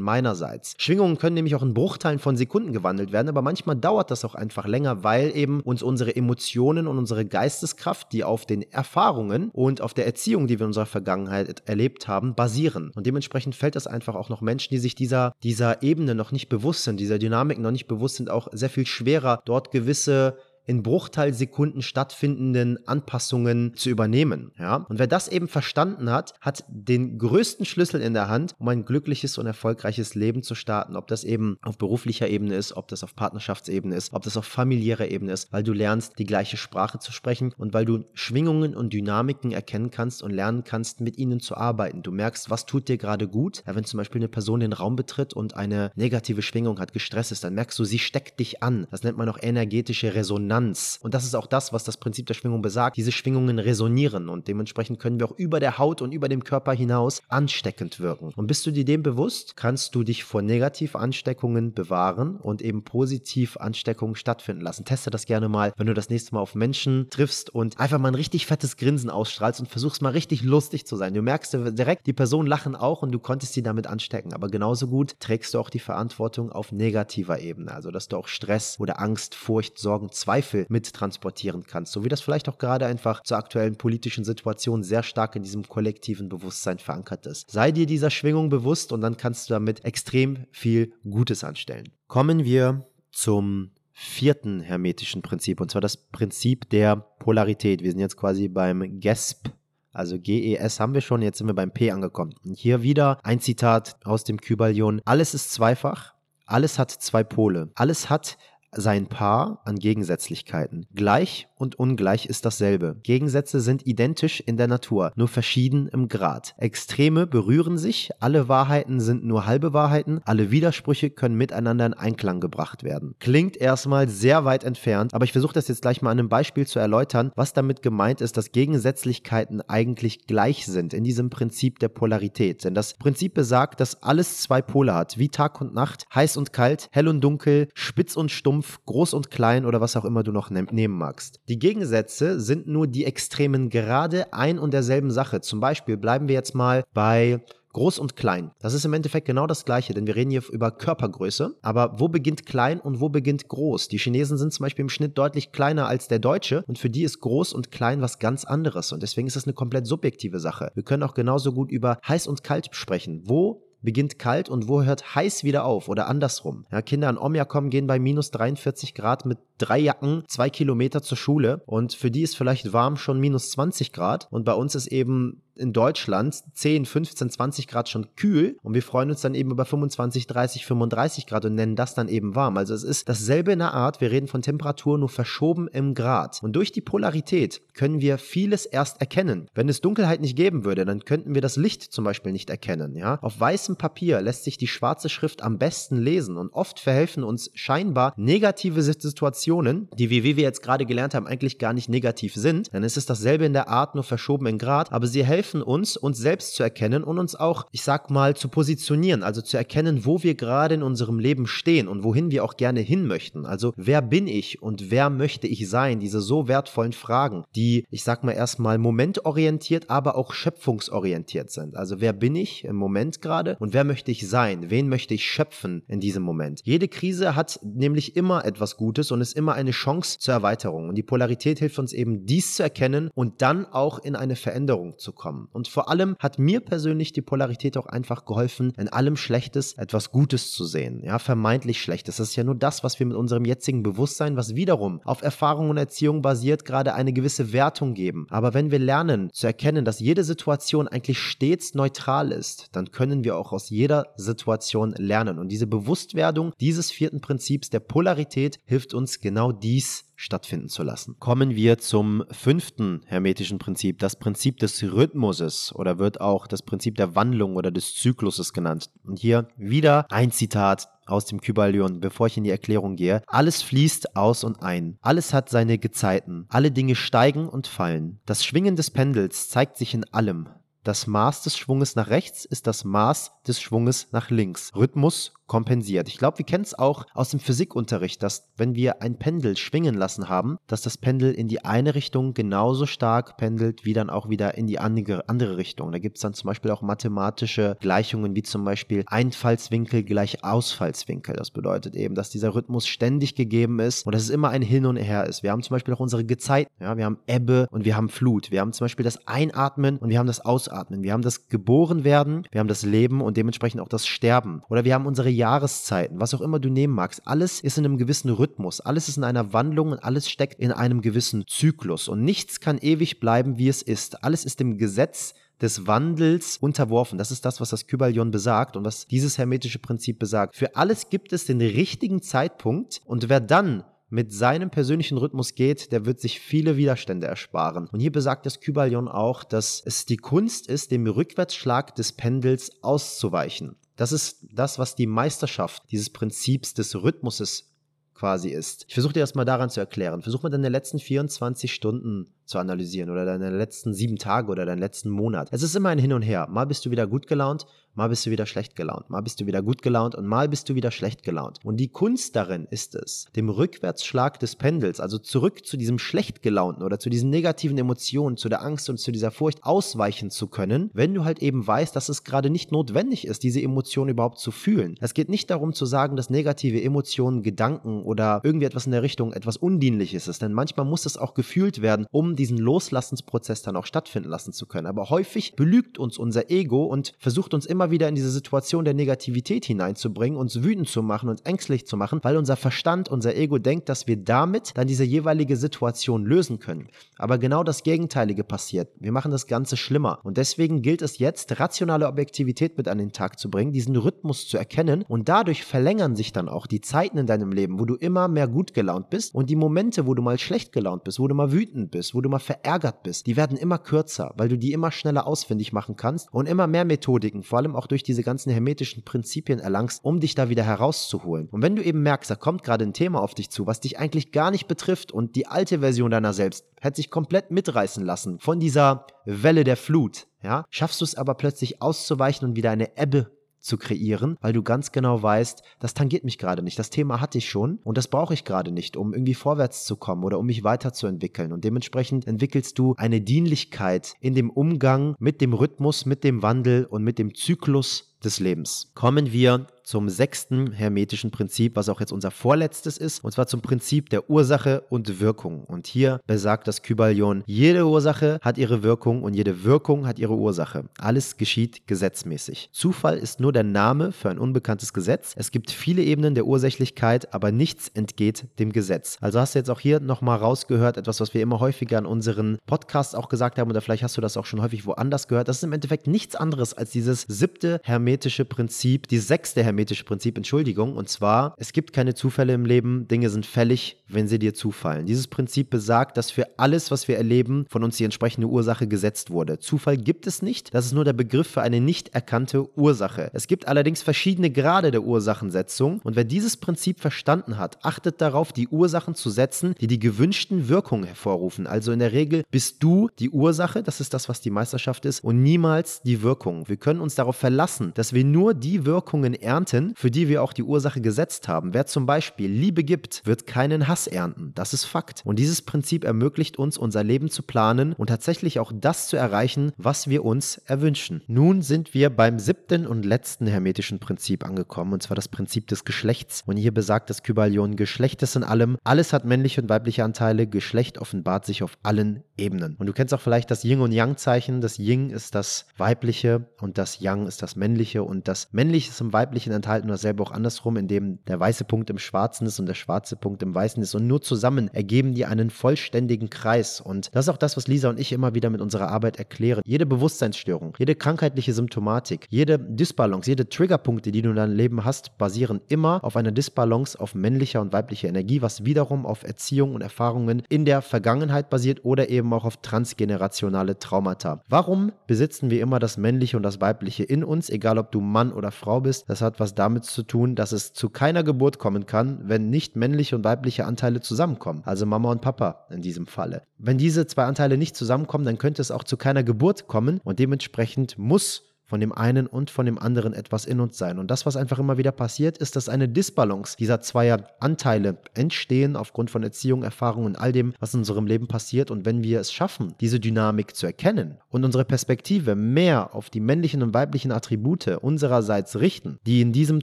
meinerseits? 0.00 0.74
Schwingungen 0.78 1.18
können 1.18 1.34
nämlich 1.34 1.54
auch 1.54 1.62
in 1.62 1.74
Bruchteilen 1.74 2.18
von 2.18 2.36
Sekunden 2.36 2.72
gewandelt 2.72 3.12
werden, 3.12 3.28
aber 3.28 3.42
manchmal 3.42 3.76
dauert 3.76 4.10
das 4.10 4.24
auch 4.24 4.34
einfach 4.34 4.66
länger, 4.66 5.04
weil 5.04 5.34
eben 5.36 5.60
uns 5.60 5.82
unsere 5.82 6.14
Emotionen 6.14 6.86
und 6.86 6.98
unsere 6.98 7.24
Geisteskraft, 7.24 8.12
die 8.12 8.24
auf 8.24 8.46
den 8.46 8.62
Erfahrungen 8.62 9.27
Erfahrungen 9.28 9.50
und 9.50 9.80
auf 9.80 9.94
der 9.94 10.06
Erziehung, 10.06 10.46
die 10.46 10.58
wir 10.58 10.64
in 10.64 10.68
unserer 10.68 10.86
Vergangenheit 10.86 11.62
erlebt 11.66 12.08
haben, 12.08 12.34
basieren. 12.34 12.90
Und 12.94 13.06
dementsprechend 13.06 13.54
fällt 13.54 13.76
es 13.76 13.86
einfach 13.86 14.14
auch 14.14 14.28
noch 14.28 14.40
Menschen, 14.40 14.70
die 14.70 14.78
sich 14.78 14.94
dieser, 14.94 15.34
dieser 15.42 15.82
Ebene 15.82 16.14
noch 16.14 16.32
nicht 16.32 16.48
bewusst 16.48 16.84
sind, 16.84 17.00
dieser 17.00 17.18
Dynamik 17.18 17.58
noch 17.58 17.70
nicht 17.70 17.88
bewusst 17.88 18.16
sind, 18.16 18.30
auch 18.30 18.48
sehr 18.52 18.70
viel 18.70 18.86
schwerer, 18.86 19.42
dort 19.44 19.70
gewisse 19.70 20.38
in 20.68 20.82
Bruchteilsekunden 20.82 21.80
stattfindenden 21.80 22.86
Anpassungen 22.86 23.74
zu 23.74 23.88
übernehmen. 23.88 24.52
Ja? 24.58 24.86
Und 24.88 24.98
wer 24.98 25.06
das 25.06 25.28
eben 25.28 25.48
verstanden 25.48 26.10
hat, 26.10 26.34
hat 26.42 26.62
den 26.68 27.18
größten 27.18 27.64
Schlüssel 27.64 28.02
in 28.02 28.12
der 28.12 28.28
Hand, 28.28 28.54
um 28.58 28.68
ein 28.68 28.84
glückliches 28.84 29.38
und 29.38 29.46
erfolgreiches 29.46 30.14
Leben 30.14 30.42
zu 30.42 30.54
starten. 30.54 30.94
Ob 30.94 31.08
das 31.08 31.24
eben 31.24 31.56
auf 31.62 31.78
beruflicher 31.78 32.28
Ebene 32.28 32.54
ist, 32.54 32.76
ob 32.76 32.86
das 32.88 33.02
auf 33.02 33.16
Partnerschaftsebene 33.16 33.96
ist, 33.96 34.12
ob 34.12 34.22
das 34.24 34.36
auf 34.36 34.44
familiärer 34.44 35.08
Ebene 35.08 35.32
ist, 35.32 35.50
weil 35.54 35.62
du 35.62 35.72
lernst, 35.72 36.18
die 36.18 36.26
gleiche 36.26 36.58
Sprache 36.58 36.98
zu 36.98 37.12
sprechen 37.12 37.54
und 37.56 37.72
weil 37.72 37.86
du 37.86 38.04
Schwingungen 38.12 38.76
und 38.76 38.92
Dynamiken 38.92 39.52
erkennen 39.52 39.90
kannst 39.90 40.22
und 40.22 40.32
lernen 40.32 40.64
kannst, 40.64 41.00
mit 41.00 41.16
ihnen 41.16 41.40
zu 41.40 41.56
arbeiten. 41.56 42.02
Du 42.02 42.12
merkst, 42.12 42.50
was 42.50 42.66
tut 42.66 42.88
dir 42.88 42.98
gerade 42.98 43.26
gut. 43.26 43.62
Ja, 43.66 43.74
wenn 43.74 43.84
zum 43.84 43.96
Beispiel 43.96 44.20
eine 44.20 44.28
Person 44.28 44.60
den 44.60 44.74
Raum 44.74 44.96
betritt 44.96 45.32
und 45.32 45.56
eine 45.56 45.92
negative 45.94 46.42
Schwingung 46.42 46.78
hat, 46.78 46.92
gestresst 46.92 47.32
ist, 47.32 47.42
dann 47.42 47.54
merkst 47.54 47.78
du, 47.78 47.84
sie 47.84 47.98
steckt 47.98 48.38
dich 48.38 48.62
an. 48.62 48.86
Das 48.90 49.02
nennt 49.02 49.16
man 49.16 49.30
auch 49.30 49.38
energetische 49.40 50.14
Resonanz. 50.14 50.57
Resonanz. 50.58 50.98
Und 51.02 51.14
das 51.14 51.24
ist 51.24 51.34
auch 51.34 51.46
das, 51.46 51.72
was 51.72 51.84
das 51.84 51.96
Prinzip 51.96 52.26
der 52.26 52.34
Schwingung 52.34 52.62
besagt. 52.62 52.96
Diese 52.96 53.12
Schwingungen 53.12 53.58
resonieren 53.58 54.28
und 54.28 54.48
dementsprechend 54.48 54.98
können 54.98 55.18
wir 55.18 55.26
auch 55.26 55.38
über 55.38 55.60
der 55.60 55.78
Haut 55.78 56.02
und 56.02 56.12
über 56.12 56.28
dem 56.28 56.44
Körper 56.44 56.72
hinaus 56.72 57.22
ansteckend 57.28 58.00
wirken. 58.00 58.32
Und 58.36 58.46
bist 58.46 58.66
du 58.66 58.70
dir 58.70 58.84
dem 58.84 59.02
bewusst, 59.02 59.56
kannst 59.56 59.94
du 59.94 60.02
dich 60.02 60.24
vor 60.24 60.42
Negativansteckungen 60.42 61.72
bewahren 61.72 62.36
und 62.36 62.62
eben 62.62 62.82
positiv 62.82 63.56
Ansteckungen 63.56 64.16
stattfinden 64.16 64.62
lassen. 64.62 64.84
Teste 64.84 65.10
das 65.10 65.26
gerne 65.26 65.48
mal, 65.48 65.72
wenn 65.76 65.86
du 65.86 65.94
das 65.94 66.10
nächste 66.10 66.34
Mal 66.34 66.40
auf 66.40 66.54
Menschen 66.54 67.08
triffst 67.10 67.50
und 67.50 67.78
einfach 67.78 67.98
mal 67.98 68.08
ein 68.08 68.14
richtig 68.14 68.46
fettes 68.46 68.76
Grinsen 68.76 69.10
ausstrahlst 69.10 69.60
und 69.60 69.68
versuchst 69.68 70.02
mal 70.02 70.10
richtig 70.10 70.42
lustig 70.42 70.86
zu 70.86 70.96
sein. 70.96 71.14
Du 71.14 71.22
merkst 71.22 71.54
direkt, 71.54 72.06
die 72.06 72.12
Personen 72.12 72.48
lachen 72.48 72.74
auch 72.74 73.02
und 73.02 73.12
du 73.12 73.18
konntest 73.18 73.54
sie 73.54 73.62
damit 73.62 73.86
anstecken. 73.86 74.32
Aber 74.32 74.48
genauso 74.48 74.88
gut 74.88 75.20
trägst 75.20 75.54
du 75.54 75.58
auch 75.58 75.70
die 75.70 75.78
Verantwortung 75.78 76.50
auf 76.50 76.72
negativer 76.72 77.40
Ebene. 77.40 77.72
Also, 77.72 77.90
dass 77.90 78.08
du 78.08 78.16
auch 78.16 78.28
Stress 78.28 78.78
oder 78.80 79.00
Angst, 79.00 79.34
Furcht, 79.34 79.78
Sorgen, 79.78 80.10
Zweifel 80.10 80.47
Zweifel 80.48 80.66
mittransportieren 80.68 81.64
kannst, 81.64 81.92
so 81.92 82.04
wie 82.04 82.08
das 82.08 82.20
vielleicht 82.20 82.48
auch 82.48 82.58
gerade 82.58 82.86
einfach 82.86 83.22
zur 83.22 83.36
aktuellen 83.36 83.76
politischen 83.76 84.24
Situation 84.24 84.82
sehr 84.82 85.02
stark 85.02 85.36
in 85.36 85.42
diesem 85.42 85.68
kollektiven 85.68 86.28
Bewusstsein 86.28 86.78
verankert 86.78 87.26
ist. 87.26 87.50
Sei 87.50 87.70
dir 87.70 87.86
dieser 87.86 88.10
Schwingung 88.10 88.48
bewusst 88.48 88.92
und 88.92 89.00
dann 89.00 89.16
kannst 89.16 89.48
du 89.48 89.54
damit 89.54 89.84
extrem 89.84 90.46
viel 90.50 90.92
Gutes 91.08 91.44
anstellen. 91.44 91.90
Kommen 92.06 92.44
wir 92.44 92.86
zum 93.10 93.70
vierten 93.92 94.60
hermetischen 94.60 95.22
Prinzip 95.22 95.60
und 95.60 95.70
zwar 95.70 95.80
das 95.80 95.96
Prinzip 95.96 96.70
der 96.70 96.96
Polarität. 96.96 97.82
Wir 97.82 97.90
sind 97.90 98.00
jetzt 98.00 98.16
quasi 98.16 98.48
beim 98.48 99.00
GESP 99.00 99.50
also 99.90 100.16
GES 100.20 100.78
haben 100.78 100.94
wir 100.94 101.00
schon, 101.00 101.22
jetzt 101.22 101.38
sind 101.38 101.48
wir 101.48 101.54
beim 101.54 101.72
P 101.72 101.90
angekommen. 101.90 102.32
Und 102.44 102.56
hier 102.56 102.82
wieder 102.82 103.18
ein 103.24 103.40
Zitat 103.40 103.96
aus 104.04 104.22
dem 104.22 104.40
Kybalion. 104.40 105.00
Alles 105.04 105.34
ist 105.34 105.50
zweifach, 105.50 106.12
alles 106.46 106.78
hat 106.78 106.92
zwei 106.92 107.24
Pole, 107.24 107.72
alles 107.74 108.08
hat 108.08 108.38
sein 108.72 109.06
Paar 109.06 109.62
an 109.64 109.78
Gegensätzlichkeiten. 109.78 110.86
Gleich 110.94 111.48
und 111.56 111.78
ungleich 111.78 112.26
ist 112.26 112.44
dasselbe. 112.44 112.96
Gegensätze 113.02 113.60
sind 113.60 113.86
identisch 113.86 114.40
in 114.40 114.56
der 114.56 114.68
Natur, 114.68 115.12
nur 115.16 115.28
verschieden 115.28 115.88
im 115.88 116.08
Grad. 116.08 116.54
Extreme 116.58 117.26
berühren 117.26 117.78
sich, 117.78 118.10
alle 118.20 118.48
Wahrheiten 118.48 119.00
sind 119.00 119.24
nur 119.24 119.46
halbe 119.46 119.72
Wahrheiten, 119.72 120.20
alle 120.24 120.50
Widersprüche 120.50 121.10
können 121.10 121.36
miteinander 121.36 121.86
in 121.86 121.94
Einklang 121.94 122.40
gebracht 122.40 122.84
werden. 122.84 123.14
Klingt 123.18 123.56
erstmal 123.56 124.08
sehr 124.08 124.44
weit 124.44 124.64
entfernt, 124.64 125.14
aber 125.14 125.24
ich 125.24 125.32
versuche 125.32 125.54
das 125.54 125.68
jetzt 125.68 125.82
gleich 125.82 126.02
mal 126.02 126.10
an 126.10 126.18
einem 126.18 126.28
Beispiel 126.28 126.66
zu 126.66 126.78
erläutern, 126.78 127.32
was 127.34 127.52
damit 127.52 127.82
gemeint 127.82 128.20
ist, 128.20 128.36
dass 128.36 128.52
Gegensätzlichkeiten 128.52 129.62
eigentlich 129.62 130.26
gleich 130.26 130.66
sind 130.66 130.94
in 130.94 131.04
diesem 131.04 131.30
Prinzip 131.30 131.78
der 131.78 131.88
Polarität. 131.88 132.64
Denn 132.64 132.74
das 132.74 132.94
Prinzip 132.94 133.34
besagt, 133.34 133.80
dass 133.80 134.02
alles 134.02 134.42
zwei 134.42 134.62
Pole 134.62 134.94
hat, 134.94 135.18
wie 135.18 135.28
Tag 135.28 135.60
und 135.60 135.74
Nacht, 135.74 136.04
heiß 136.14 136.36
und 136.36 136.52
kalt, 136.52 136.88
hell 136.92 137.08
und 137.08 137.20
dunkel, 137.20 137.68
spitz 137.74 138.16
und 138.16 138.30
stumpf, 138.30 138.57
groß 138.86 139.14
und 139.14 139.30
klein 139.30 139.64
oder 139.64 139.80
was 139.80 139.96
auch 139.96 140.04
immer 140.04 140.22
du 140.22 140.32
noch 140.32 140.50
ne 140.50 140.66
nehmen 140.70 140.96
magst. 140.96 141.40
Die 141.48 141.58
Gegensätze 141.58 142.40
sind 142.40 142.66
nur 142.66 142.86
die 142.86 143.04
Extremen 143.04 143.70
gerade 143.70 144.32
ein 144.32 144.58
und 144.58 144.72
derselben 144.72 145.10
Sache. 145.10 145.40
Zum 145.40 145.60
Beispiel 145.60 145.96
bleiben 145.96 146.28
wir 146.28 146.34
jetzt 146.34 146.54
mal 146.54 146.84
bei 146.92 147.40
Groß 147.78 147.98
und 147.98 148.16
klein. 148.16 148.50
Das 148.60 148.72
ist 148.72 148.84
im 148.84 148.94
Endeffekt 148.94 149.26
genau 149.26 149.46
das 149.46 149.64
Gleiche, 149.64 149.92
denn 149.92 150.06
wir 150.06 150.16
reden 150.16 150.30
hier 150.30 150.42
über 150.50 150.70
Körpergröße. 150.70 151.54
Aber 151.62 152.00
wo 152.00 152.08
beginnt 152.08 152.46
klein 152.46 152.80
und 152.80 153.00
wo 153.00 153.08
beginnt 153.08 153.46
groß? 153.46 153.88
Die 153.88 153.98
Chinesen 153.98 154.38
sind 154.38 154.52
zum 154.52 154.64
Beispiel 154.64 154.84
im 154.84 154.88
Schnitt 154.88 155.18
deutlich 155.18 155.52
kleiner 155.52 155.86
als 155.86 156.08
der 156.08 156.18
Deutsche 156.18 156.64
und 156.66 156.78
für 156.78 156.90
die 156.90 157.04
ist 157.04 157.20
groß 157.20 157.52
und 157.52 157.70
klein 157.70 158.00
was 158.00 158.18
ganz 158.18 158.44
anderes. 158.44 158.92
Und 158.92 159.02
deswegen 159.02 159.28
ist 159.28 159.36
das 159.36 159.44
eine 159.44 159.52
komplett 159.52 159.86
subjektive 159.86 160.40
Sache. 160.40 160.72
Wir 160.74 160.82
können 160.82 161.02
auch 161.02 161.14
genauso 161.14 161.52
gut 161.52 161.70
über 161.70 161.98
heiß 162.08 162.26
und 162.26 162.42
kalt 162.42 162.68
sprechen. 162.72 163.22
Wo 163.26 163.67
beginnt 163.82 164.18
kalt 164.18 164.48
und 164.48 164.68
wo 164.68 164.82
hört 164.82 165.14
heiß 165.14 165.44
wieder 165.44 165.64
auf 165.64 165.88
oder 165.88 166.08
andersrum. 166.08 166.64
Ja, 166.70 166.82
Kinder 166.82 167.08
an 167.08 167.18
Omja 167.18 167.44
kommen, 167.44 167.70
gehen 167.70 167.86
bei 167.86 167.98
minus 167.98 168.30
43 168.30 168.94
Grad 168.94 169.24
mit 169.24 169.38
drei 169.58 169.78
Jacken 169.78 170.24
zwei 170.28 170.50
Kilometer 170.50 171.02
zur 171.02 171.16
Schule 171.16 171.62
und 171.66 171.92
für 171.92 172.10
die 172.10 172.22
ist 172.22 172.36
vielleicht 172.36 172.72
warm 172.72 172.96
schon 172.96 173.20
minus 173.20 173.50
20 173.50 173.92
Grad 173.92 174.28
und 174.30 174.44
bei 174.44 174.54
uns 174.54 174.74
ist 174.74 174.86
eben 174.88 175.42
in 175.58 175.72
Deutschland 175.72 176.42
10, 176.54 176.86
15, 176.86 177.30
20 177.30 177.68
Grad 177.68 177.88
schon 177.88 178.14
kühl 178.16 178.56
und 178.62 178.74
wir 178.74 178.82
freuen 178.82 179.10
uns 179.10 179.20
dann 179.20 179.34
eben 179.34 179.50
über 179.50 179.64
25, 179.64 180.26
30, 180.26 180.66
35 180.66 181.26
Grad 181.26 181.44
und 181.44 181.54
nennen 181.54 181.76
das 181.76 181.94
dann 181.94 182.08
eben 182.08 182.34
warm. 182.34 182.56
Also 182.56 182.74
es 182.74 182.82
ist 182.82 183.08
dasselbe 183.08 183.52
in 183.52 183.58
der 183.58 183.74
Art, 183.74 184.00
wir 184.00 184.10
reden 184.10 184.28
von 184.28 184.42
Temperatur 184.42 184.98
nur 184.98 185.08
verschoben 185.08 185.68
im 185.68 185.94
Grad. 185.94 186.40
Und 186.42 186.54
durch 186.54 186.72
die 186.72 186.80
Polarität 186.80 187.60
können 187.74 188.00
wir 188.00 188.18
vieles 188.18 188.66
erst 188.66 189.00
erkennen. 189.00 189.48
Wenn 189.54 189.68
es 189.68 189.80
Dunkelheit 189.80 190.20
nicht 190.20 190.36
geben 190.36 190.64
würde, 190.64 190.84
dann 190.84 191.04
könnten 191.04 191.34
wir 191.34 191.42
das 191.42 191.56
Licht 191.56 191.82
zum 191.82 192.04
Beispiel 192.04 192.32
nicht 192.32 192.50
erkennen. 192.50 192.96
Ja? 192.96 193.18
Auf 193.22 193.38
weißem 193.38 193.76
Papier 193.76 194.20
lässt 194.20 194.44
sich 194.44 194.56
die 194.56 194.66
schwarze 194.66 195.08
Schrift 195.08 195.42
am 195.42 195.58
besten 195.58 195.96
lesen 195.96 196.36
und 196.36 196.52
oft 196.52 196.80
verhelfen 196.80 197.24
uns 197.24 197.50
scheinbar 197.54 198.12
negative 198.16 198.82
Situationen, 198.82 199.88
die 199.98 200.10
wie 200.10 200.36
wir 200.36 200.42
jetzt 200.42 200.62
gerade 200.62 200.86
gelernt 200.86 201.14
haben, 201.14 201.26
eigentlich 201.26 201.58
gar 201.58 201.72
nicht 201.72 201.88
negativ 201.88 202.34
sind. 202.34 202.72
Dann 202.72 202.82
ist 202.82 202.96
es 202.96 203.06
dasselbe 203.06 203.44
in 203.44 203.52
der 203.52 203.68
Art, 203.68 203.94
nur 203.94 204.04
verschoben 204.04 204.46
in 204.46 204.58
Grad, 204.58 204.92
aber 204.92 205.06
sie 205.06 205.24
helfen 205.24 205.47
uns, 205.54 205.96
uns 205.96 206.18
selbst 206.18 206.54
zu 206.54 206.62
erkennen 206.62 207.04
und 207.04 207.18
uns 207.18 207.34
auch, 207.34 207.66
ich 207.72 207.82
sag 207.82 208.10
mal, 208.10 208.36
zu 208.36 208.48
positionieren, 208.48 209.22
also 209.22 209.42
zu 209.42 209.56
erkennen, 209.56 210.04
wo 210.04 210.22
wir 210.22 210.34
gerade 210.34 210.74
in 210.74 210.82
unserem 210.82 211.18
Leben 211.18 211.46
stehen 211.46 211.88
und 211.88 212.04
wohin 212.04 212.30
wir 212.30 212.44
auch 212.44 212.56
gerne 212.56 212.80
hin 212.80 213.06
möchten. 213.06 213.46
Also 213.46 213.72
wer 213.76 214.02
bin 214.02 214.26
ich 214.26 214.62
und 214.62 214.90
wer 214.90 215.10
möchte 215.10 215.46
ich 215.46 215.68
sein? 215.68 216.00
Diese 216.00 216.20
so 216.20 216.48
wertvollen 216.48 216.92
Fragen, 216.92 217.44
die, 217.54 217.86
ich 217.90 218.04
sag 218.04 218.24
mal, 218.24 218.32
erstmal 218.32 218.78
momentorientiert, 218.78 219.90
aber 219.90 220.16
auch 220.16 220.32
schöpfungsorientiert 220.32 221.50
sind. 221.50 221.76
Also 221.76 222.00
wer 222.00 222.12
bin 222.12 222.36
ich 222.36 222.64
im 222.64 222.76
Moment 222.76 223.22
gerade 223.22 223.56
und 223.60 223.74
wer 223.74 223.84
möchte 223.84 224.10
ich 224.10 224.28
sein? 224.28 224.70
Wen 224.70 224.88
möchte 224.88 225.14
ich 225.14 225.24
schöpfen 225.24 225.82
in 225.88 226.00
diesem 226.00 226.22
Moment? 226.22 226.60
Jede 226.64 226.88
Krise 226.88 227.36
hat 227.36 227.60
nämlich 227.62 228.16
immer 228.16 228.44
etwas 228.44 228.76
Gutes 228.76 229.10
und 229.10 229.20
ist 229.20 229.36
immer 229.36 229.54
eine 229.54 229.70
Chance 229.70 230.18
zur 230.18 230.34
Erweiterung. 230.34 230.88
Und 230.88 230.94
die 230.94 231.02
Polarität 231.02 231.58
hilft 231.58 231.78
uns 231.78 231.92
eben, 231.92 232.26
dies 232.26 232.56
zu 232.56 232.62
erkennen 232.62 233.10
und 233.14 233.42
dann 233.42 233.66
auch 233.66 233.98
in 233.98 234.16
eine 234.16 234.36
Veränderung 234.36 234.98
zu 234.98 235.12
kommen. 235.12 235.37
Und 235.52 235.68
vor 235.68 235.88
allem 235.88 236.16
hat 236.18 236.38
mir 236.38 236.60
persönlich 236.60 237.12
die 237.12 237.22
Polarität 237.22 237.76
auch 237.76 237.86
einfach 237.86 238.24
geholfen, 238.24 238.72
in 238.76 238.88
allem 238.88 239.16
Schlechtes 239.16 239.74
etwas 239.74 240.10
Gutes 240.10 240.52
zu 240.52 240.64
sehen. 240.64 241.02
Ja, 241.04 241.18
vermeintlich 241.18 241.80
Schlechtes. 241.80 242.16
Das 242.16 242.30
ist 242.30 242.36
ja 242.36 242.44
nur 242.44 242.54
das, 242.54 242.82
was 242.82 242.98
wir 242.98 243.06
mit 243.06 243.16
unserem 243.16 243.44
jetzigen 243.44 243.82
Bewusstsein, 243.82 244.36
was 244.36 244.54
wiederum 244.54 245.00
auf 245.04 245.22
Erfahrung 245.22 245.70
und 245.70 245.76
Erziehung 245.76 246.22
basiert, 246.22 246.64
gerade 246.64 246.94
eine 246.94 247.12
gewisse 247.12 247.52
Wertung 247.52 247.94
geben. 247.94 248.26
Aber 248.30 248.54
wenn 248.54 248.70
wir 248.70 248.78
lernen 248.78 249.30
zu 249.32 249.46
erkennen, 249.46 249.84
dass 249.84 250.00
jede 250.00 250.24
Situation 250.24 250.88
eigentlich 250.88 251.18
stets 251.18 251.74
neutral 251.74 252.32
ist, 252.32 252.68
dann 252.72 252.90
können 252.90 253.24
wir 253.24 253.36
auch 253.36 253.52
aus 253.52 253.70
jeder 253.70 254.06
Situation 254.16 254.92
lernen. 254.96 255.38
Und 255.38 255.50
diese 255.50 255.66
Bewusstwerdung 255.66 256.52
dieses 256.60 256.90
vierten 256.90 257.20
Prinzips 257.20 257.70
der 257.70 257.80
Polarität 257.80 258.58
hilft 258.64 258.94
uns 258.94 259.20
genau 259.20 259.52
dies 259.52 260.07
stattfinden 260.18 260.68
zu 260.68 260.82
lassen. 260.82 261.16
Kommen 261.20 261.54
wir 261.54 261.78
zum 261.78 262.24
fünften 262.30 263.02
hermetischen 263.06 263.58
Prinzip, 263.58 264.00
das 264.00 264.16
Prinzip 264.16 264.58
des 264.58 264.82
Rhythmuses 264.82 265.72
oder 265.74 266.00
wird 266.00 266.20
auch 266.20 266.48
das 266.48 266.62
Prinzip 266.62 266.96
der 266.96 267.14
Wandlung 267.14 267.54
oder 267.54 267.70
des 267.70 267.94
Zykluses 267.94 268.52
genannt. 268.52 268.90
Und 269.04 269.20
hier 269.20 269.48
wieder 269.56 270.06
ein 270.10 270.32
Zitat 270.32 270.88
aus 271.06 271.24
dem 271.24 271.40
Kybalion, 271.40 272.00
bevor 272.00 272.26
ich 272.26 272.36
in 272.36 272.42
die 272.42 272.50
Erklärung 272.50 272.96
gehe. 272.96 273.22
Alles 273.28 273.62
fließt 273.62 274.16
aus 274.16 274.42
und 274.42 274.60
ein. 274.60 274.98
Alles 275.00 275.32
hat 275.32 275.48
seine 275.48 275.78
Gezeiten. 275.78 276.46
Alle 276.48 276.72
Dinge 276.72 276.96
steigen 276.96 277.48
und 277.48 277.68
fallen. 277.68 278.18
Das 278.26 278.44
Schwingen 278.44 278.74
des 278.74 278.90
Pendels 278.90 279.48
zeigt 279.48 279.76
sich 279.76 279.94
in 279.94 280.04
allem. 280.12 280.48
Das 280.82 281.06
Maß 281.06 281.42
des 281.42 281.56
Schwunges 281.56 281.96
nach 281.96 282.08
rechts 282.08 282.44
ist 282.44 282.66
das 282.66 282.84
Maß 282.84 283.32
des 283.46 283.60
Schwunges 283.60 284.08
nach 284.12 284.30
links. 284.30 284.72
Rhythmus 284.74 285.32
kompensiert. 285.48 286.06
Ich 286.08 286.18
glaube, 286.18 286.38
wir 286.38 286.46
kennen 286.46 286.62
es 286.62 286.78
auch 286.78 287.06
aus 287.14 287.30
dem 287.30 287.40
Physikunterricht, 287.40 288.22
dass 288.22 288.48
wenn 288.56 288.76
wir 288.76 289.02
ein 289.02 289.18
Pendel 289.18 289.56
schwingen 289.56 289.96
lassen 289.96 290.28
haben, 290.28 290.58
dass 290.68 290.82
das 290.82 290.98
Pendel 290.98 291.32
in 291.32 291.48
die 291.48 291.64
eine 291.64 291.96
Richtung 291.96 292.34
genauso 292.34 292.86
stark 292.86 293.36
pendelt, 293.36 293.84
wie 293.84 293.94
dann 293.94 294.10
auch 294.10 294.28
wieder 294.28 294.56
in 294.56 294.66
die 294.66 294.78
andere, 294.78 295.56
Richtung. 295.56 295.92
Da 295.92 295.98
gibt 295.98 296.16
es 296.16 296.22
dann 296.22 296.34
zum 296.34 296.48
Beispiel 296.48 296.70
auch 296.70 296.82
mathematische 296.82 297.76
Gleichungen, 297.80 298.34
wie 298.36 298.42
zum 298.42 298.64
Beispiel 298.64 299.04
Einfallswinkel 299.06 300.02
gleich 300.02 300.44
Ausfallswinkel. 300.44 301.34
Das 301.36 301.50
bedeutet 301.50 301.96
eben, 301.96 302.14
dass 302.14 302.28
dieser 302.30 302.54
Rhythmus 302.54 302.86
ständig 302.86 303.34
gegeben 303.34 303.78
ist 303.78 304.04
und 304.04 304.14
dass 304.14 304.22
es 304.22 304.30
immer 304.30 304.50
ein 304.50 304.62
Hin 304.62 304.84
und 304.84 304.96
Her 304.96 305.26
ist. 305.26 305.42
Wir 305.42 305.52
haben 305.52 305.62
zum 305.62 305.74
Beispiel 305.74 305.94
auch 305.94 306.00
unsere 306.00 306.24
Gezeiten. 306.24 306.70
Ja, 306.80 306.96
wir 306.96 307.04
haben 307.04 307.18
Ebbe 307.26 307.66
und 307.70 307.84
wir 307.86 307.96
haben 307.96 308.10
Flut. 308.10 308.50
Wir 308.50 308.60
haben 308.60 308.72
zum 308.72 308.84
Beispiel 308.84 309.04
das 309.04 309.26
Einatmen 309.26 309.96
und 309.96 310.10
wir 310.10 310.18
haben 310.18 310.26
das 310.26 310.44
Ausatmen. 310.44 311.02
Wir 311.02 311.12
haben 311.12 311.22
das 311.22 311.48
Geborenwerden, 311.48 312.46
wir 312.50 312.60
haben 312.60 312.68
das 312.68 312.84
Leben 312.84 313.22
und 313.22 313.36
dementsprechend 313.36 313.80
auch 313.80 313.88
das 313.88 314.06
Sterben. 314.06 314.62
Oder 314.68 314.84
wir 314.84 314.94
haben 314.94 315.06
unsere 315.06 315.30
Jahreszeiten, 315.38 316.20
was 316.20 316.34
auch 316.34 316.42
immer 316.42 316.58
du 316.58 316.68
nehmen 316.68 316.94
magst, 316.94 317.26
alles 317.26 317.60
ist 317.60 317.78
in 317.78 317.86
einem 317.86 317.96
gewissen 317.96 318.30
Rhythmus, 318.30 318.80
alles 318.80 319.08
ist 319.08 319.16
in 319.16 319.24
einer 319.24 319.54
Wandlung 319.54 319.92
und 319.92 320.04
alles 320.04 320.28
steckt 320.28 320.60
in 320.60 320.72
einem 320.72 321.00
gewissen 321.00 321.46
Zyklus 321.46 322.08
und 322.08 322.22
nichts 322.22 322.60
kann 322.60 322.76
ewig 322.76 323.20
bleiben, 323.20 323.56
wie 323.56 323.68
es 323.68 323.80
ist. 323.80 324.22
Alles 324.22 324.44
ist 324.44 324.60
dem 324.60 324.76
Gesetz 324.76 325.34
des 325.60 325.86
Wandels 325.86 326.58
unterworfen. 326.58 327.18
Das 327.18 327.30
ist 327.30 327.44
das, 327.44 327.60
was 327.60 327.70
das 327.70 327.86
Kybalion 327.86 328.30
besagt 328.30 328.76
und 328.76 328.84
was 328.84 329.06
dieses 329.06 329.38
hermetische 329.38 329.78
Prinzip 329.78 330.18
besagt. 330.18 330.56
Für 330.56 330.76
alles 330.76 331.08
gibt 331.08 331.32
es 331.32 331.46
den 331.46 331.60
richtigen 331.60 332.22
Zeitpunkt 332.22 333.00
und 333.06 333.28
wer 333.28 333.40
dann 333.40 333.84
mit 334.10 334.32
seinem 334.32 334.70
persönlichen 334.70 335.18
Rhythmus 335.18 335.54
geht, 335.54 335.92
der 335.92 336.06
wird 336.06 336.20
sich 336.20 336.40
viele 336.40 336.76
Widerstände 336.76 337.26
ersparen. 337.26 337.88
Und 337.88 338.00
hier 338.00 338.12
besagt 338.12 338.46
das 338.46 338.60
Kybalion 338.60 339.06
auch, 339.06 339.44
dass 339.44 339.82
es 339.84 340.06
die 340.06 340.16
Kunst 340.16 340.66
ist, 340.68 340.90
dem 340.90 341.06
Rückwärtsschlag 341.06 341.94
des 341.94 342.12
Pendels 342.12 342.82
auszuweichen. 342.82 343.76
Das 343.98 344.12
ist 344.12 344.46
das, 344.52 344.78
was 344.78 344.94
die 344.94 345.08
Meisterschaft 345.08 345.82
dieses 345.90 346.08
Prinzips 346.08 346.72
des 346.72 346.94
Rhythmuses 346.94 347.74
quasi 348.14 348.48
ist. 348.50 348.84
Ich 348.86 348.94
versuche 348.94 349.12
dir 349.12 349.20
das 349.20 349.34
mal 349.34 349.44
daran 349.44 349.70
zu 349.70 349.80
erklären. 349.80 350.22
Versuch 350.22 350.44
mal 350.44 350.50
deine 350.50 350.68
letzten 350.68 351.00
24 351.00 351.74
Stunden 351.74 352.32
zu 352.44 352.58
analysieren 352.58 353.10
oder 353.10 353.24
deine 353.24 353.50
letzten 353.50 353.94
sieben 353.94 354.16
Tage 354.16 354.52
oder 354.52 354.64
deinen 354.66 354.78
letzten 354.78 355.10
Monat. 355.10 355.48
Es 355.50 355.62
ist 355.62 355.74
immer 355.74 355.88
ein 355.88 355.98
Hin 355.98 356.12
und 356.12 356.22
Her. 356.22 356.46
Mal 356.48 356.66
bist 356.66 356.86
du 356.86 356.92
wieder 356.92 357.08
gut 357.08 357.26
gelaunt, 357.26 357.66
mal 357.98 358.08
bist 358.08 358.24
du 358.24 358.30
wieder 358.30 358.46
schlecht 358.46 358.76
gelaunt, 358.76 359.10
mal 359.10 359.22
bist 359.22 359.40
du 359.40 359.46
wieder 359.46 359.60
gut 359.60 359.82
gelaunt 359.82 360.14
und 360.14 360.24
mal 360.24 360.48
bist 360.48 360.68
du 360.68 360.76
wieder 360.76 360.92
schlecht 360.92 361.24
gelaunt. 361.24 361.58
Und 361.64 361.78
die 361.78 361.88
Kunst 361.88 362.36
darin 362.36 362.68
ist 362.70 362.94
es, 362.94 363.26
dem 363.34 363.48
Rückwärtsschlag 363.48 364.38
des 364.38 364.54
Pendels, 364.54 365.00
also 365.00 365.18
zurück 365.18 365.66
zu 365.66 365.76
diesem 365.76 365.98
schlecht 365.98 366.40
gelaunten 366.40 366.84
oder 366.84 367.00
zu 367.00 367.10
diesen 367.10 367.28
negativen 367.28 367.76
Emotionen, 367.76 368.36
zu 368.36 368.48
der 368.48 368.62
Angst 368.62 368.88
und 368.88 369.00
zu 369.00 369.10
dieser 369.10 369.32
Furcht 369.32 369.64
ausweichen 369.64 370.30
zu 370.30 370.46
können, 370.46 370.90
wenn 370.94 371.12
du 371.12 371.24
halt 371.24 371.40
eben 371.40 371.66
weißt, 371.66 371.96
dass 371.96 372.08
es 372.08 372.22
gerade 372.22 372.50
nicht 372.50 372.70
notwendig 372.70 373.26
ist, 373.26 373.42
diese 373.42 373.60
Emotionen 373.60 374.10
überhaupt 374.10 374.38
zu 374.38 374.52
fühlen. 374.52 374.94
Es 375.00 375.12
geht 375.12 375.28
nicht 375.28 375.50
darum 375.50 375.72
zu 375.72 375.84
sagen, 375.84 376.14
dass 376.14 376.30
negative 376.30 376.80
Emotionen, 376.80 377.42
Gedanken 377.42 378.02
oder 378.04 378.40
irgendwie 378.44 378.66
etwas 378.66 378.86
in 378.86 378.92
der 378.92 379.02
Richtung 379.02 379.32
etwas 379.32 379.56
Undienliches 379.56 380.28
ist, 380.28 380.40
denn 380.40 380.52
manchmal 380.52 380.86
muss 380.86 381.04
es 381.04 381.16
auch 381.16 381.34
gefühlt 381.34 381.82
werden, 381.82 382.06
um 382.12 382.36
diesen 382.36 382.58
Loslassensprozess 382.58 383.62
dann 383.62 383.74
auch 383.74 383.86
stattfinden 383.86 384.28
lassen 384.28 384.52
zu 384.52 384.66
können. 384.66 384.86
Aber 384.86 385.10
häufig 385.10 385.56
belügt 385.56 385.98
uns 385.98 386.16
unser 386.16 386.48
Ego 386.48 386.84
und 386.84 387.12
versucht 387.18 387.54
uns 387.54 387.66
immer 387.66 387.87
wieder 387.90 388.08
in 388.08 388.14
diese 388.14 388.30
Situation 388.30 388.84
der 388.84 388.94
Negativität 388.94 389.64
hineinzubringen, 389.64 390.38
uns 390.38 390.62
wütend 390.62 390.88
zu 390.88 391.02
machen 391.02 391.28
und 391.28 391.46
ängstlich 391.46 391.86
zu 391.86 391.96
machen, 391.96 392.20
weil 392.22 392.36
unser 392.36 392.56
Verstand, 392.56 393.08
unser 393.08 393.36
Ego 393.36 393.58
denkt, 393.58 393.88
dass 393.88 394.06
wir 394.06 394.16
damit 394.16 394.72
dann 394.74 394.86
diese 394.86 395.04
jeweilige 395.04 395.56
Situation 395.56 396.24
lösen 396.24 396.58
können. 396.58 396.88
Aber 397.16 397.38
genau 397.38 397.64
das 397.64 397.82
Gegenteilige 397.82 398.44
passiert. 398.44 398.88
Wir 398.98 399.12
machen 399.12 399.30
das 399.30 399.46
Ganze 399.46 399.76
schlimmer. 399.76 400.20
Und 400.24 400.36
deswegen 400.36 400.82
gilt 400.82 401.02
es 401.02 401.18
jetzt, 401.18 401.58
rationale 401.60 402.06
Objektivität 402.06 402.76
mit 402.76 402.88
an 402.88 402.98
den 402.98 403.12
Tag 403.12 403.38
zu 403.38 403.50
bringen, 403.50 403.72
diesen 403.72 403.96
Rhythmus 403.96 404.46
zu 404.48 404.58
erkennen 404.58 405.04
und 405.08 405.28
dadurch 405.28 405.64
verlängern 405.64 406.16
sich 406.16 406.32
dann 406.32 406.48
auch 406.48 406.66
die 406.66 406.80
Zeiten 406.80 407.18
in 407.18 407.26
deinem 407.26 407.52
Leben, 407.52 407.78
wo 407.78 407.84
du 407.84 407.94
immer 407.94 408.28
mehr 408.28 408.48
gut 408.48 408.74
gelaunt 408.74 409.10
bist 409.10 409.34
und 409.34 409.50
die 409.50 409.56
Momente, 409.56 410.06
wo 410.06 410.14
du 410.14 410.22
mal 410.22 410.38
schlecht 410.38 410.72
gelaunt 410.72 411.04
bist, 411.04 411.18
wo 411.18 411.28
du 411.28 411.34
mal 411.34 411.52
wütend 411.52 411.90
bist, 411.90 412.14
wo 412.14 412.20
du 412.20 412.28
mal 412.28 412.38
verärgert 412.38 413.02
bist, 413.02 413.26
die 413.26 413.36
werden 413.36 413.56
immer 413.56 413.78
kürzer, 413.78 414.34
weil 414.36 414.48
du 414.48 414.58
die 414.58 414.72
immer 414.72 414.90
schneller 414.90 415.26
ausfindig 415.26 415.72
machen 415.72 415.96
kannst 415.96 416.32
und 416.32 416.48
immer 416.48 416.66
mehr 416.66 416.84
Methodiken, 416.84 417.42
vor 417.42 417.58
allem 417.58 417.76
auch 417.78 417.86
durch 417.86 418.02
diese 418.02 418.22
ganzen 418.22 418.50
hermetischen 418.50 419.04
Prinzipien 419.04 419.60
erlangst, 419.60 420.04
um 420.04 420.20
dich 420.20 420.34
da 420.34 420.48
wieder 420.48 420.64
herauszuholen. 420.64 421.48
Und 421.50 421.62
wenn 421.62 421.76
du 421.76 421.82
eben 421.82 422.02
merkst, 422.02 422.30
da 422.30 422.34
kommt 422.34 422.64
gerade 422.64 422.84
ein 422.84 422.92
Thema 422.92 423.22
auf 423.22 423.34
dich 423.34 423.50
zu, 423.50 423.66
was 423.66 423.80
dich 423.80 423.98
eigentlich 423.98 424.32
gar 424.32 424.50
nicht 424.50 424.68
betrifft 424.68 425.12
und 425.12 425.36
die 425.36 425.46
alte 425.46 425.78
Version 425.78 426.10
deiner 426.10 426.32
selbst 426.32 426.66
hätte 426.80 426.96
sich 426.96 427.10
komplett 427.10 427.50
mitreißen 427.50 428.04
lassen 428.04 428.38
von 428.40 428.60
dieser 428.60 429.06
Welle 429.24 429.64
der 429.64 429.76
Flut, 429.76 430.26
ja, 430.42 430.64
schaffst 430.70 431.00
du 431.00 431.04
es 431.04 431.14
aber 431.14 431.34
plötzlich 431.34 431.80
auszuweichen 431.80 432.48
und 432.48 432.56
wieder 432.56 432.70
eine 432.70 432.96
Ebbe 432.96 433.30
zu 433.68 433.76
kreieren, 433.76 434.36
weil 434.40 434.52
du 434.52 434.62
ganz 434.62 434.90
genau 434.90 435.22
weißt, 435.22 435.62
das 435.78 435.94
tangiert 435.94 436.24
mich 436.24 436.38
gerade 436.38 436.62
nicht. 436.62 436.78
Das 436.78 436.90
Thema 436.90 437.20
hatte 437.20 437.38
ich 437.38 437.48
schon 437.48 437.78
und 437.84 437.96
das 437.96 438.08
brauche 438.08 438.34
ich 438.34 438.44
gerade 438.44 438.72
nicht, 438.72 438.96
um 438.96 439.12
irgendwie 439.12 439.34
vorwärts 439.34 439.84
zu 439.84 439.96
kommen 439.96 440.24
oder 440.24 440.38
um 440.38 440.46
mich 440.46 440.64
weiterzuentwickeln. 440.64 441.52
Und 441.52 441.64
dementsprechend 441.64 442.26
entwickelst 442.26 442.78
du 442.78 442.94
eine 442.96 443.20
Dienlichkeit 443.20 444.14
in 444.20 444.34
dem 444.34 444.50
Umgang 444.50 445.14
mit 445.20 445.40
dem 445.40 445.52
Rhythmus, 445.52 446.06
mit 446.06 446.24
dem 446.24 446.42
Wandel 446.42 446.86
und 446.86 447.04
mit 447.04 447.18
dem 447.18 447.34
Zyklus 447.34 448.07
des 448.24 448.40
Lebens. 448.40 448.90
Kommen 448.94 449.32
wir 449.32 449.66
zum 449.84 450.10
sechsten 450.10 450.72
hermetischen 450.72 451.30
Prinzip, 451.30 451.74
was 451.74 451.88
auch 451.88 452.00
jetzt 452.00 452.12
unser 452.12 452.30
vorletztes 452.30 452.98
ist, 452.98 453.24
und 453.24 453.32
zwar 453.32 453.46
zum 453.46 453.62
Prinzip 453.62 454.10
der 454.10 454.28
Ursache 454.28 454.82
und 454.90 455.18
Wirkung. 455.18 455.64
Und 455.64 455.86
hier 455.86 456.20
besagt 456.26 456.68
das 456.68 456.82
Kybalion, 456.82 457.42
jede 457.46 457.86
Ursache 457.86 458.38
hat 458.42 458.58
ihre 458.58 458.82
Wirkung 458.82 459.22
und 459.22 459.32
jede 459.32 459.64
Wirkung 459.64 460.06
hat 460.06 460.18
ihre 460.18 460.34
Ursache. 460.34 460.84
Alles 460.98 461.38
geschieht 461.38 461.86
gesetzmäßig. 461.86 462.68
Zufall 462.72 463.16
ist 463.16 463.40
nur 463.40 463.52
der 463.52 463.62
Name 463.62 464.12
für 464.12 464.28
ein 464.28 464.38
unbekanntes 464.38 464.92
Gesetz. 464.92 465.32
Es 465.36 465.50
gibt 465.50 465.70
viele 465.70 466.02
Ebenen 466.02 466.34
der 466.34 466.46
Ursächlichkeit, 466.46 467.32
aber 467.32 467.50
nichts 467.50 467.88
entgeht 467.88 468.44
dem 468.58 468.72
Gesetz. 468.72 469.16
Also 469.22 469.40
hast 469.40 469.54
du 469.54 469.58
jetzt 469.58 469.70
auch 469.70 469.80
hier 469.80 470.00
nochmal 470.00 470.38
rausgehört, 470.38 470.98
etwas, 470.98 471.20
was 471.20 471.32
wir 471.32 471.40
immer 471.40 471.60
häufiger 471.60 471.98
in 471.98 472.04
unseren 472.04 472.58
Podcasts 472.66 473.14
auch 473.14 473.30
gesagt 473.30 473.58
haben, 473.58 473.70
oder 473.70 473.80
vielleicht 473.80 474.02
hast 474.02 474.18
du 474.18 474.20
das 474.20 474.36
auch 474.36 474.44
schon 474.44 474.60
häufig 474.60 474.84
woanders 474.84 475.28
gehört. 475.28 475.48
Das 475.48 475.56
ist 475.58 475.62
im 475.62 475.72
Endeffekt 475.72 476.06
nichts 476.06 476.36
anderes 476.36 476.74
als 476.74 476.90
dieses 476.90 477.22
siebte 477.22 477.80
hermetische 477.84 478.07
Prinzip, 478.44 479.08
die 479.08 479.18
sechste 479.18 479.62
hermetische 479.62 479.78
hermetische 479.78 480.04
Prinzip, 480.04 480.36
Entschuldigung. 480.36 480.96
Und 480.96 481.08
zwar, 481.08 481.54
es 481.56 481.72
gibt 481.72 481.92
keine 481.92 482.14
Zufälle 482.14 482.52
im 482.52 482.64
Leben, 482.64 483.08
Dinge 483.08 483.30
sind 483.30 483.46
fällig, 483.46 484.02
wenn 484.08 484.28
sie 484.28 484.38
dir 484.38 484.54
zufallen. 484.54 485.06
Dieses 485.06 485.26
Prinzip 485.26 485.70
besagt, 485.70 486.16
dass 486.16 486.30
für 486.30 486.58
alles, 486.58 486.90
was 486.90 487.08
wir 487.08 487.16
erleben, 487.16 487.66
von 487.68 487.84
uns 487.84 487.96
die 487.96 488.04
entsprechende 488.04 488.48
Ursache 488.48 488.86
gesetzt 488.86 489.30
wurde. 489.30 489.58
Zufall 489.58 489.96
gibt 489.96 490.26
es 490.26 490.42
nicht, 490.42 490.74
das 490.74 490.86
ist 490.86 490.92
nur 490.92 491.04
der 491.04 491.12
Begriff 491.12 491.46
für 491.46 491.62
eine 491.62 491.80
nicht 491.80 492.14
erkannte 492.14 492.76
Ursache. 492.76 493.30
Es 493.32 493.46
gibt 493.46 493.68
allerdings 493.68 494.02
verschiedene 494.02 494.50
Grade 494.50 494.90
der 494.90 495.02
Ursachensetzung 495.02 496.00
und 496.02 496.16
wer 496.16 496.24
dieses 496.24 496.56
Prinzip 496.56 497.00
verstanden 497.00 497.58
hat, 497.58 497.84
achtet 497.84 498.20
darauf, 498.20 498.52
die 498.52 498.68
Ursachen 498.68 499.14
zu 499.14 499.30
setzen, 499.30 499.74
die 499.80 499.86
die 499.86 499.98
gewünschten 499.98 500.68
Wirkungen 500.68 501.04
hervorrufen. 501.04 501.66
Also 501.66 501.92
in 501.92 501.98
der 501.98 502.12
Regel 502.12 502.44
bist 502.50 502.82
du 502.82 503.08
die 503.18 503.30
Ursache, 503.30 503.82
das 503.82 504.00
ist 504.00 504.14
das, 504.14 504.28
was 504.28 504.40
die 504.40 504.50
Meisterschaft 504.50 505.04
ist, 505.04 505.22
und 505.22 505.42
niemals 505.42 506.00
die 506.02 506.22
Wirkung. 506.22 506.68
Wir 506.68 506.76
können 506.76 507.00
uns 507.00 507.14
darauf 507.14 507.36
verlassen, 507.36 507.92
dass 507.98 508.12
wir 508.12 508.24
nur 508.24 508.54
die 508.54 508.86
Wirkungen 508.86 509.34
ernten, 509.34 509.92
für 509.96 510.12
die 510.12 510.28
wir 510.28 510.44
auch 510.44 510.52
die 510.52 510.62
Ursache 510.62 511.00
gesetzt 511.00 511.48
haben. 511.48 511.74
Wer 511.74 511.86
zum 511.86 512.06
Beispiel 512.06 512.48
Liebe 512.48 512.84
gibt, 512.84 513.22
wird 513.24 513.48
keinen 513.48 513.88
Hass 513.88 514.06
ernten. 514.06 514.52
Das 514.54 514.72
ist 514.72 514.84
Fakt. 514.84 515.22
Und 515.24 515.40
dieses 515.40 515.62
Prinzip 515.62 516.04
ermöglicht 516.04 516.58
uns, 516.58 516.78
unser 516.78 517.02
Leben 517.02 517.28
zu 517.28 517.42
planen 517.42 517.94
und 517.94 518.06
tatsächlich 518.06 518.60
auch 518.60 518.70
das 518.72 519.08
zu 519.08 519.16
erreichen, 519.16 519.72
was 519.78 520.08
wir 520.08 520.24
uns 520.24 520.58
erwünschen. 520.58 521.22
Nun 521.26 521.60
sind 521.60 521.92
wir 521.92 522.10
beim 522.10 522.38
siebten 522.38 522.86
und 522.86 523.04
letzten 523.04 523.48
hermetischen 523.48 523.98
Prinzip 523.98 524.44
angekommen, 524.44 524.92
und 524.92 525.02
zwar 525.02 525.16
das 525.16 525.26
Prinzip 525.26 525.66
des 525.66 525.84
Geschlechts. 525.84 526.44
Und 526.46 526.56
hier 526.56 526.72
besagt 526.72 527.10
das 527.10 527.24
Kybalion, 527.24 527.74
Geschlecht 527.74 528.22
ist 528.22 528.36
in 528.36 528.44
allem, 528.44 528.78
alles 528.84 529.12
hat 529.12 529.24
männliche 529.24 529.60
und 529.60 529.68
weibliche 529.68 530.04
Anteile, 530.04 530.46
Geschlecht 530.46 530.98
offenbart 530.98 531.44
sich 531.44 531.64
auf 531.64 531.76
allen 531.82 532.22
Ebenen. 532.36 532.76
Und 532.78 532.86
du 532.86 532.92
kennst 532.92 533.12
auch 533.12 533.20
vielleicht 533.20 533.50
das 533.50 533.64
Yin 533.64 533.80
und 533.80 533.90
Yang-Zeichen. 533.90 534.60
Das 534.60 534.78
Yin 534.78 535.10
ist 535.10 535.34
das 535.34 535.66
weibliche 535.76 536.46
und 536.60 536.78
das 536.78 537.00
Yang 537.00 537.26
ist 537.26 537.42
das 537.42 537.56
männliche 537.56 537.87
und 537.96 538.28
das 538.28 538.48
männliche 538.52 538.90
ist 538.90 539.00
im 539.00 539.12
weiblichen 539.12 539.52
enthalten, 539.52 539.88
dasselbe 539.88 540.22
auch 540.22 540.30
andersrum, 540.30 540.76
indem 540.76 541.24
der 541.26 541.40
weiße 541.40 541.64
Punkt 541.64 541.90
im 541.90 541.98
schwarzen 541.98 542.46
ist 542.46 542.60
und 542.60 542.66
der 542.66 542.74
schwarze 542.74 543.16
Punkt 543.16 543.42
im 543.42 543.54
weißen 543.54 543.82
ist. 543.82 543.94
Und 543.94 544.06
nur 544.06 544.20
zusammen 544.20 544.68
ergeben 544.74 545.14
die 545.14 545.24
einen 545.24 545.50
vollständigen 545.50 546.30
Kreis. 546.30 546.80
Und 546.80 547.10
das 547.14 547.26
ist 547.26 547.28
auch 547.30 547.38
das, 547.38 547.56
was 547.56 547.66
Lisa 547.66 547.88
und 547.88 547.98
ich 547.98 548.12
immer 548.12 548.34
wieder 548.34 548.50
mit 548.50 548.60
unserer 548.60 548.88
Arbeit 548.88 549.18
erklären. 549.18 549.62
Jede 549.64 549.86
Bewusstseinsstörung, 549.86 550.74
jede 550.78 550.94
krankheitliche 550.94 551.52
Symptomatik, 551.52 552.26
jede 552.28 552.58
Disbalance, 552.58 553.30
jede 553.30 553.48
Triggerpunkte, 553.48 554.12
die 554.12 554.22
du 554.22 554.30
in 554.30 554.36
deinem 554.36 554.56
Leben 554.56 554.84
hast, 554.84 555.16
basieren 555.18 555.60
immer 555.68 556.04
auf 556.04 556.16
einer 556.16 556.32
Disbalance 556.32 556.98
auf 557.00 557.14
männlicher 557.14 557.60
und 557.60 557.72
weiblicher 557.72 558.08
Energie, 558.08 558.42
was 558.42 558.64
wiederum 558.64 559.06
auf 559.06 559.22
Erziehung 559.24 559.74
und 559.74 559.82
Erfahrungen 559.82 560.42
in 560.48 560.64
der 560.64 560.82
Vergangenheit 560.82 561.50
basiert 561.50 561.84
oder 561.84 562.08
eben 562.08 562.32
auch 562.32 562.44
auf 562.44 562.58
transgenerationale 562.58 563.78
Traumata. 563.78 564.42
Warum 564.48 564.92
besitzen 565.06 565.50
wir 565.50 565.62
immer 565.62 565.78
das 565.78 565.96
männliche 565.96 566.36
und 566.36 566.42
das 566.42 566.60
weibliche 566.60 567.04
in 567.04 567.24
uns, 567.24 567.50
egal 567.50 567.77
ob 567.78 567.90
du 567.90 568.00
Mann 568.00 568.32
oder 568.32 568.50
Frau 568.50 568.80
bist? 568.80 569.08
Das 569.08 569.20
hat 569.20 569.40
was 569.40 569.48
was 569.48 569.54
damit 569.54 569.84
zu 569.84 570.02
tun, 570.02 570.34
dass 570.34 570.52
es 570.52 570.74
zu 570.74 570.90
keiner 570.90 571.22
Geburt 571.22 571.58
kommen 571.58 571.86
kann, 571.86 572.20
wenn 572.24 572.50
nicht 572.50 572.76
männliche 572.76 573.16
und 573.16 573.24
weibliche 573.24 573.64
Anteile 573.64 574.00
zusammenkommen. 574.00 574.62
Also 574.66 574.84
Mama 574.84 575.10
und 575.10 575.22
Papa 575.22 575.66
in 575.70 575.80
diesem 575.80 576.06
Falle. 576.06 576.42
Wenn 576.58 576.76
diese 576.76 577.06
zwei 577.06 577.24
Anteile 577.24 577.56
nicht 577.56 577.74
zusammenkommen, 577.74 578.26
dann 578.26 578.36
könnte 578.36 578.60
es 578.60 578.70
auch 578.70 578.84
zu 578.84 578.98
keiner 578.98 579.22
Geburt 579.22 579.66
kommen 579.68 580.00
und 580.04 580.18
dementsprechend 580.18 580.98
muss 580.98 581.44
von 581.68 581.80
dem 581.80 581.92
einen 581.92 582.26
und 582.26 582.50
von 582.50 582.66
dem 582.66 582.78
anderen 582.78 583.12
etwas 583.12 583.44
in 583.44 583.60
uns 583.60 583.76
sein. 583.76 583.98
Und 583.98 584.10
das, 584.10 584.26
was 584.26 584.36
einfach 584.36 584.58
immer 584.58 584.78
wieder 584.78 584.90
passiert, 584.90 585.38
ist, 585.38 585.54
dass 585.54 585.68
eine 585.68 585.88
Disbalance 585.88 586.56
dieser 586.56 586.80
zweier 586.80 587.28
Anteile 587.40 587.98
entstehen 588.14 588.74
aufgrund 588.74 589.10
von 589.10 589.22
Erziehung, 589.22 589.62
Erfahrung 589.62 590.06
und 590.06 590.16
all 590.16 590.32
dem, 590.32 590.54
was 590.60 590.72
in 590.72 590.80
unserem 590.80 591.06
Leben 591.06 591.28
passiert. 591.28 591.70
Und 591.70 591.84
wenn 591.84 592.02
wir 592.02 592.20
es 592.20 592.32
schaffen, 592.32 592.74
diese 592.80 592.98
Dynamik 592.98 593.54
zu 593.54 593.66
erkennen 593.66 594.16
und 594.30 594.44
unsere 594.44 594.64
Perspektive 594.64 595.36
mehr 595.36 595.94
auf 595.94 596.08
die 596.08 596.20
männlichen 596.20 596.62
und 596.62 596.72
weiblichen 596.72 597.12
Attribute 597.12 597.68
unsererseits 597.82 598.58
richten, 598.60 598.98
die 599.06 599.20
in 599.20 599.32
diesem 599.32 599.62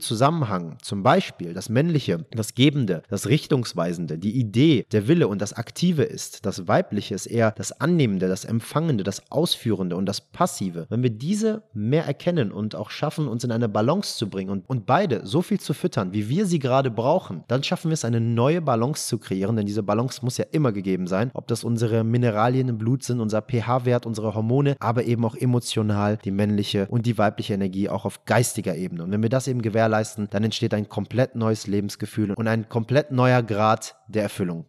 Zusammenhang 0.00 0.76
zum 0.82 1.02
Beispiel 1.02 1.54
das 1.54 1.68
Männliche, 1.68 2.24
das 2.30 2.54
Gebende, 2.54 3.02
das 3.08 3.26
Richtungsweisende, 3.26 4.18
die 4.18 4.38
Idee, 4.38 4.86
der 4.92 5.08
Wille 5.08 5.26
und 5.26 5.42
das 5.42 5.54
Aktive 5.54 6.04
ist, 6.04 6.46
das 6.46 6.68
Weibliche 6.68 7.14
ist 7.14 7.26
eher 7.26 7.50
das 7.50 7.80
Annehmende, 7.80 8.28
das 8.28 8.44
Empfangende, 8.44 9.02
das 9.02 9.32
Ausführende 9.32 9.96
und 9.96 10.06
das 10.06 10.20
Passive. 10.20 10.86
Wenn 10.88 11.02
wir 11.02 11.10
diese 11.10 11.62
mehr 11.72 11.95
mehr 11.96 12.04
erkennen 12.04 12.52
und 12.52 12.74
auch 12.74 12.90
schaffen, 12.90 13.26
uns 13.26 13.42
in 13.42 13.50
eine 13.50 13.70
Balance 13.70 14.18
zu 14.18 14.28
bringen 14.28 14.50
und, 14.50 14.68
und 14.68 14.84
beide 14.84 15.26
so 15.26 15.40
viel 15.40 15.58
zu 15.58 15.72
füttern, 15.72 16.12
wie 16.12 16.28
wir 16.28 16.44
sie 16.44 16.58
gerade 16.58 16.90
brauchen, 16.90 17.42
dann 17.48 17.62
schaffen 17.62 17.88
wir 17.88 17.94
es, 17.94 18.04
eine 18.04 18.20
neue 18.20 18.60
Balance 18.60 19.08
zu 19.08 19.16
kreieren, 19.16 19.56
denn 19.56 19.64
diese 19.64 19.82
Balance 19.82 20.22
muss 20.22 20.36
ja 20.36 20.44
immer 20.52 20.72
gegeben 20.72 21.06
sein, 21.06 21.30
ob 21.32 21.46
das 21.46 21.64
unsere 21.64 22.04
Mineralien 22.04 22.68
im 22.68 22.76
Blut 22.76 23.02
sind, 23.02 23.20
unser 23.20 23.40
pH-Wert, 23.40 24.04
unsere 24.04 24.34
Hormone, 24.34 24.76
aber 24.78 25.04
eben 25.04 25.24
auch 25.24 25.36
emotional 25.36 26.18
die 26.22 26.32
männliche 26.32 26.86
und 26.90 27.06
die 27.06 27.16
weibliche 27.16 27.54
Energie 27.54 27.88
auch 27.88 28.04
auf 28.04 28.26
geistiger 28.26 28.76
Ebene. 28.76 29.02
Und 29.02 29.10
wenn 29.10 29.22
wir 29.22 29.30
das 29.30 29.48
eben 29.48 29.62
gewährleisten, 29.62 30.28
dann 30.30 30.44
entsteht 30.44 30.74
ein 30.74 30.90
komplett 30.90 31.34
neues 31.34 31.66
Lebensgefühl 31.66 32.32
und 32.32 32.46
ein 32.46 32.68
komplett 32.68 33.10
neuer 33.10 33.42
Grad 33.42 33.96
der 34.06 34.24
Erfüllung. 34.24 34.66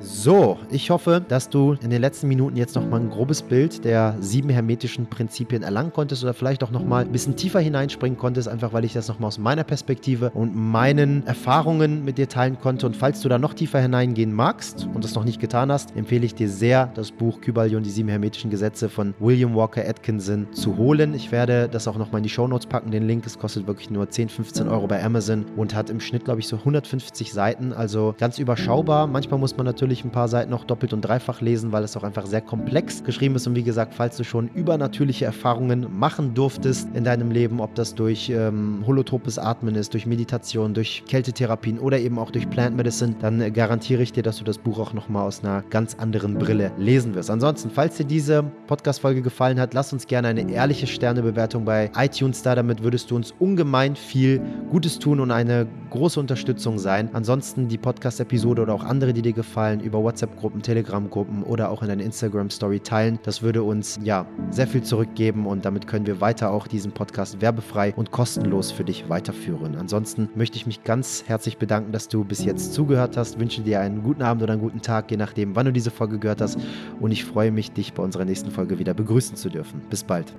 So, 0.00 0.58
ich 0.70 0.90
hoffe, 0.90 1.24
dass 1.26 1.48
du 1.50 1.72
in 1.82 1.90
den 1.90 2.00
letzten 2.00 2.28
Minuten 2.28 2.56
jetzt 2.56 2.76
nochmal 2.76 3.00
ein 3.00 3.10
grobes 3.10 3.42
Bild 3.42 3.84
der 3.84 4.16
sieben 4.20 4.48
hermetischen 4.48 5.06
Prinzipien 5.06 5.64
erlangen 5.64 5.92
konntest 5.92 6.22
oder 6.22 6.34
vielleicht 6.34 6.62
auch 6.62 6.70
nochmal 6.70 7.04
ein 7.04 7.10
bisschen 7.10 7.34
tiefer 7.34 7.58
hineinspringen 7.58 8.16
konntest, 8.16 8.46
einfach 8.46 8.72
weil 8.72 8.84
ich 8.84 8.92
das 8.92 9.08
nochmal 9.08 9.26
aus 9.28 9.38
meiner 9.38 9.64
Perspektive 9.64 10.30
und 10.30 10.54
meinen 10.54 11.26
Erfahrungen 11.26 12.04
mit 12.04 12.16
dir 12.16 12.28
teilen 12.28 12.60
konnte. 12.60 12.86
Und 12.86 12.96
falls 12.96 13.22
du 13.22 13.28
da 13.28 13.38
noch 13.38 13.54
tiefer 13.54 13.80
hineingehen 13.80 14.32
magst 14.32 14.88
und 14.94 15.02
das 15.02 15.16
noch 15.16 15.24
nicht 15.24 15.40
getan 15.40 15.72
hast, 15.72 15.96
empfehle 15.96 16.24
ich 16.24 16.34
dir 16.34 16.48
sehr, 16.48 16.92
das 16.94 17.10
Buch 17.10 17.40
Kybalion, 17.40 17.82
die 17.82 17.90
sieben 17.90 18.08
hermetischen 18.08 18.50
Gesetze 18.50 18.88
von 18.88 19.14
William 19.18 19.56
Walker 19.56 19.86
Atkinson 19.86 20.46
zu 20.52 20.76
holen. 20.76 21.12
Ich 21.12 21.32
werde 21.32 21.68
das 21.68 21.88
auch 21.88 21.98
nochmal 21.98 22.20
in 22.20 22.24
die 22.24 22.30
Shownotes 22.30 22.68
packen, 22.68 22.92
den 22.92 23.08
Link. 23.08 23.26
Es 23.26 23.36
kostet 23.36 23.66
wirklich 23.66 23.90
nur 23.90 24.08
10, 24.08 24.28
15 24.28 24.68
Euro 24.68 24.86
bei 24.86 25.02
Amazon 25.02 25.44
und 25.56 25.74
hat 25.74 25.90
im 25.90 25.98
Schnitt, 25.98 26.24
glaube 26.24 26.38
ich, 26.38 26.46
so 26.46 26.56
150 26.56 27.32
Seiten, 27.32 27.72
also 27.72 28.14
ganz 28.16 28.38
überschaubar. 28.38 29.08
Manchmal 29.08 29.40
muss 29.40 29.56
man 29.56 29.66
natürlich 29.66 29.87
natürlich 29.88 30.04
ein 30.04 30.10
paar 30.10 30.28
Seiten 30.28 30.50
noch 30.50 30.64
doppelt 30.64 30.92
und 30.92 31.00
dreifach 31.00 31.40
lesen, 31.40 31.72
weil 31.72 31.82
es 31.82 31.96
auch 31.96 32.02
einfach 32.02 32.26
sehr 32.26 32.42
komplex 32.42 33.02
geschrieben 33.04 33.36
ist. 33.36 33.46
Und 33.46 33.54
wie 33.54 33.62
gesagt, 33.62 33.94
falls 33.94 34.18
du 34.18 34.24
schon 34.24 34.48
übernatürliche 34.48 35.24
Erfahrungen 35.24 35.86
machen 35.98 36.34
durftest 36.34 36.88
in 36.92 37.04
deinem 37.04 37.30
Leben, 37.30 37.60
ob 37.60 37.74
das 37.74 37.94
durch 37.94 38.28
ähm, 38.28 38.84
holotropes 38.86 39.38
Atmen 39.38 39.74
ist, 39.76 39.94
durch 39.94 40.04
Meditation, 40.04 40.74
durch 40.74 41.04
Kältetherapien 41.08 41.78
oder 41.78 41.98
eben 41.98 42.18
auch 42.18 42.30
durch 42.30 42.50
Plant 42.50 42.76
Medicine, 42.76 43.14
dann 43.18 43.40
äh, 43.40 43.50
garantiere 43.50 44.02
ich 44.02 44.12
dir, 44.12 44.22
dass 44.22 44.36
du 44.36 44.44
das 44.44 44.58
Buch 44.58 44.78
auch 44.78 44.92
nochmal 44.92 45.26
aus 45.26 45.42
einer 45.42 45.62
ganz 45.70 45.94
anderen 45.94 46.34
Brille 46.34 46.70
lesen 46.76 47.14
wirst. 47.14 47.30
Ansonsten, 47.30 47.70
falls 47.70 47.96
dir 47.96 48.04
diese 48.04 48.42
Podcast-Folge 48.66 49.22
gefallen 49.22 49.58
hat, 49.58 49.72
lass 49.72 49.94
uns 49.94 50.06
gerne 50.06 50.28
eine 50.28 50.50
ehrliche 50.50 50.86
Sternebewertung 50.86 51.64
bei 51.64 51.90
iTunes 51.96 52.42
da. 52.42 52.54
Damit 52.54 52.82
würdest 52.82 53.10
du 53.10 53.16
uns 53.16 53.32
ungemein 53.38 53.96
viel 53.96 54.42
Gutes 54.70 54.98
tun 54.98 55.18
und 55.18 55.30
eine 55.30 55.66
große 55.88 56.20
Unterstützung 56.20 56.78
sein. 56.78 57.08
Ansonsten 57.14 57.68
die 57.68 57.78
Podcast-Episode 57.78 58.60
oder 58.62 58.74
auch 58.74 58.84
andere, 58.84 59.14
die 59.14 59.22
dir 59.22 59.32
gefallen, 59.32 59.77
teilen 59.78 59.80
über 59.80 60.02
WhatsApp-Gruppen, 60.02 60.62
Telegram-Gruppen 60.62 61.42
oder 61.42 61.70
auch 61.70 61.82
in 61.82 61.90
einer 61.90 62.02
Instagram-Story 62.02 62.80
teilen. 62.80 63.18
Das 63.22 63.42
würde 63.42 63.62
uns 63.62 63.98
ja 64.02 64.26
sehr 64.50 64.66
viel 64.66 64.82
zurückgeben 64.82 65.46
und 65.46 65.64
damit 65.64 65.86
können 65.86 66.06
wir 66.06 66.20
weiter 66.20 66.50
auch 66.50 66.66
diesen 66.66 66.92
Podcast 66.92 67.40
werbefrei 67.40 67.92
und 67.96 68.10
kostenlos 68.10 68.72
für 68.72 68.84
dich 68.84 69.08
weiterführen. 69.08 69.76
Ansonsten 69.76 70.28
möchte 70.34 70.56
ich 70.56 70.66
mich 70.66 70.84
ganz 70.84 71.24
herzlich 71.26 71.58
bedanken, 71.58 71.92
dass 71.92 72.08
du 72.08 72.24
bis 72.24 72.44
jetzt 72.44 72.74
zugehört 72.74 73.16
hast. 73.16 73.38
Wünsche 73.38 73.62
dir 73.62 73.80
einen 73.80 74.02
guten 74.02 74.22
Abend 74.22 74.42
oder 74.42 74.52
einen 74.52 74.62
guten 74.62 74.82
Tag, 74.82 75.10
je 75.10 75.16
nachdem, 75.16 75.56
wann 75.56 75.66
du 75.66 75.72
diese 75.72 75.90
Folge 75.90 76.18
gehört 76.18 76.40
hast. 76.40 76.58
Und 77.00 77.10
ich 77.10 77.24
freue 77.24 77.50
mich, 77.50 77.72
dich 77.72 77.92
bei 77.92 78.02
unserer 78.02 78.24
nächsten 78.24 78.50
Folge 78.50 78.78
wieder 78.78 78.94
begrüßen 78.94 79.36
zu 79.36 79.48
dürfen. 79.48 79.80
Bis 79.90 80.04
bald. 80.04 80.34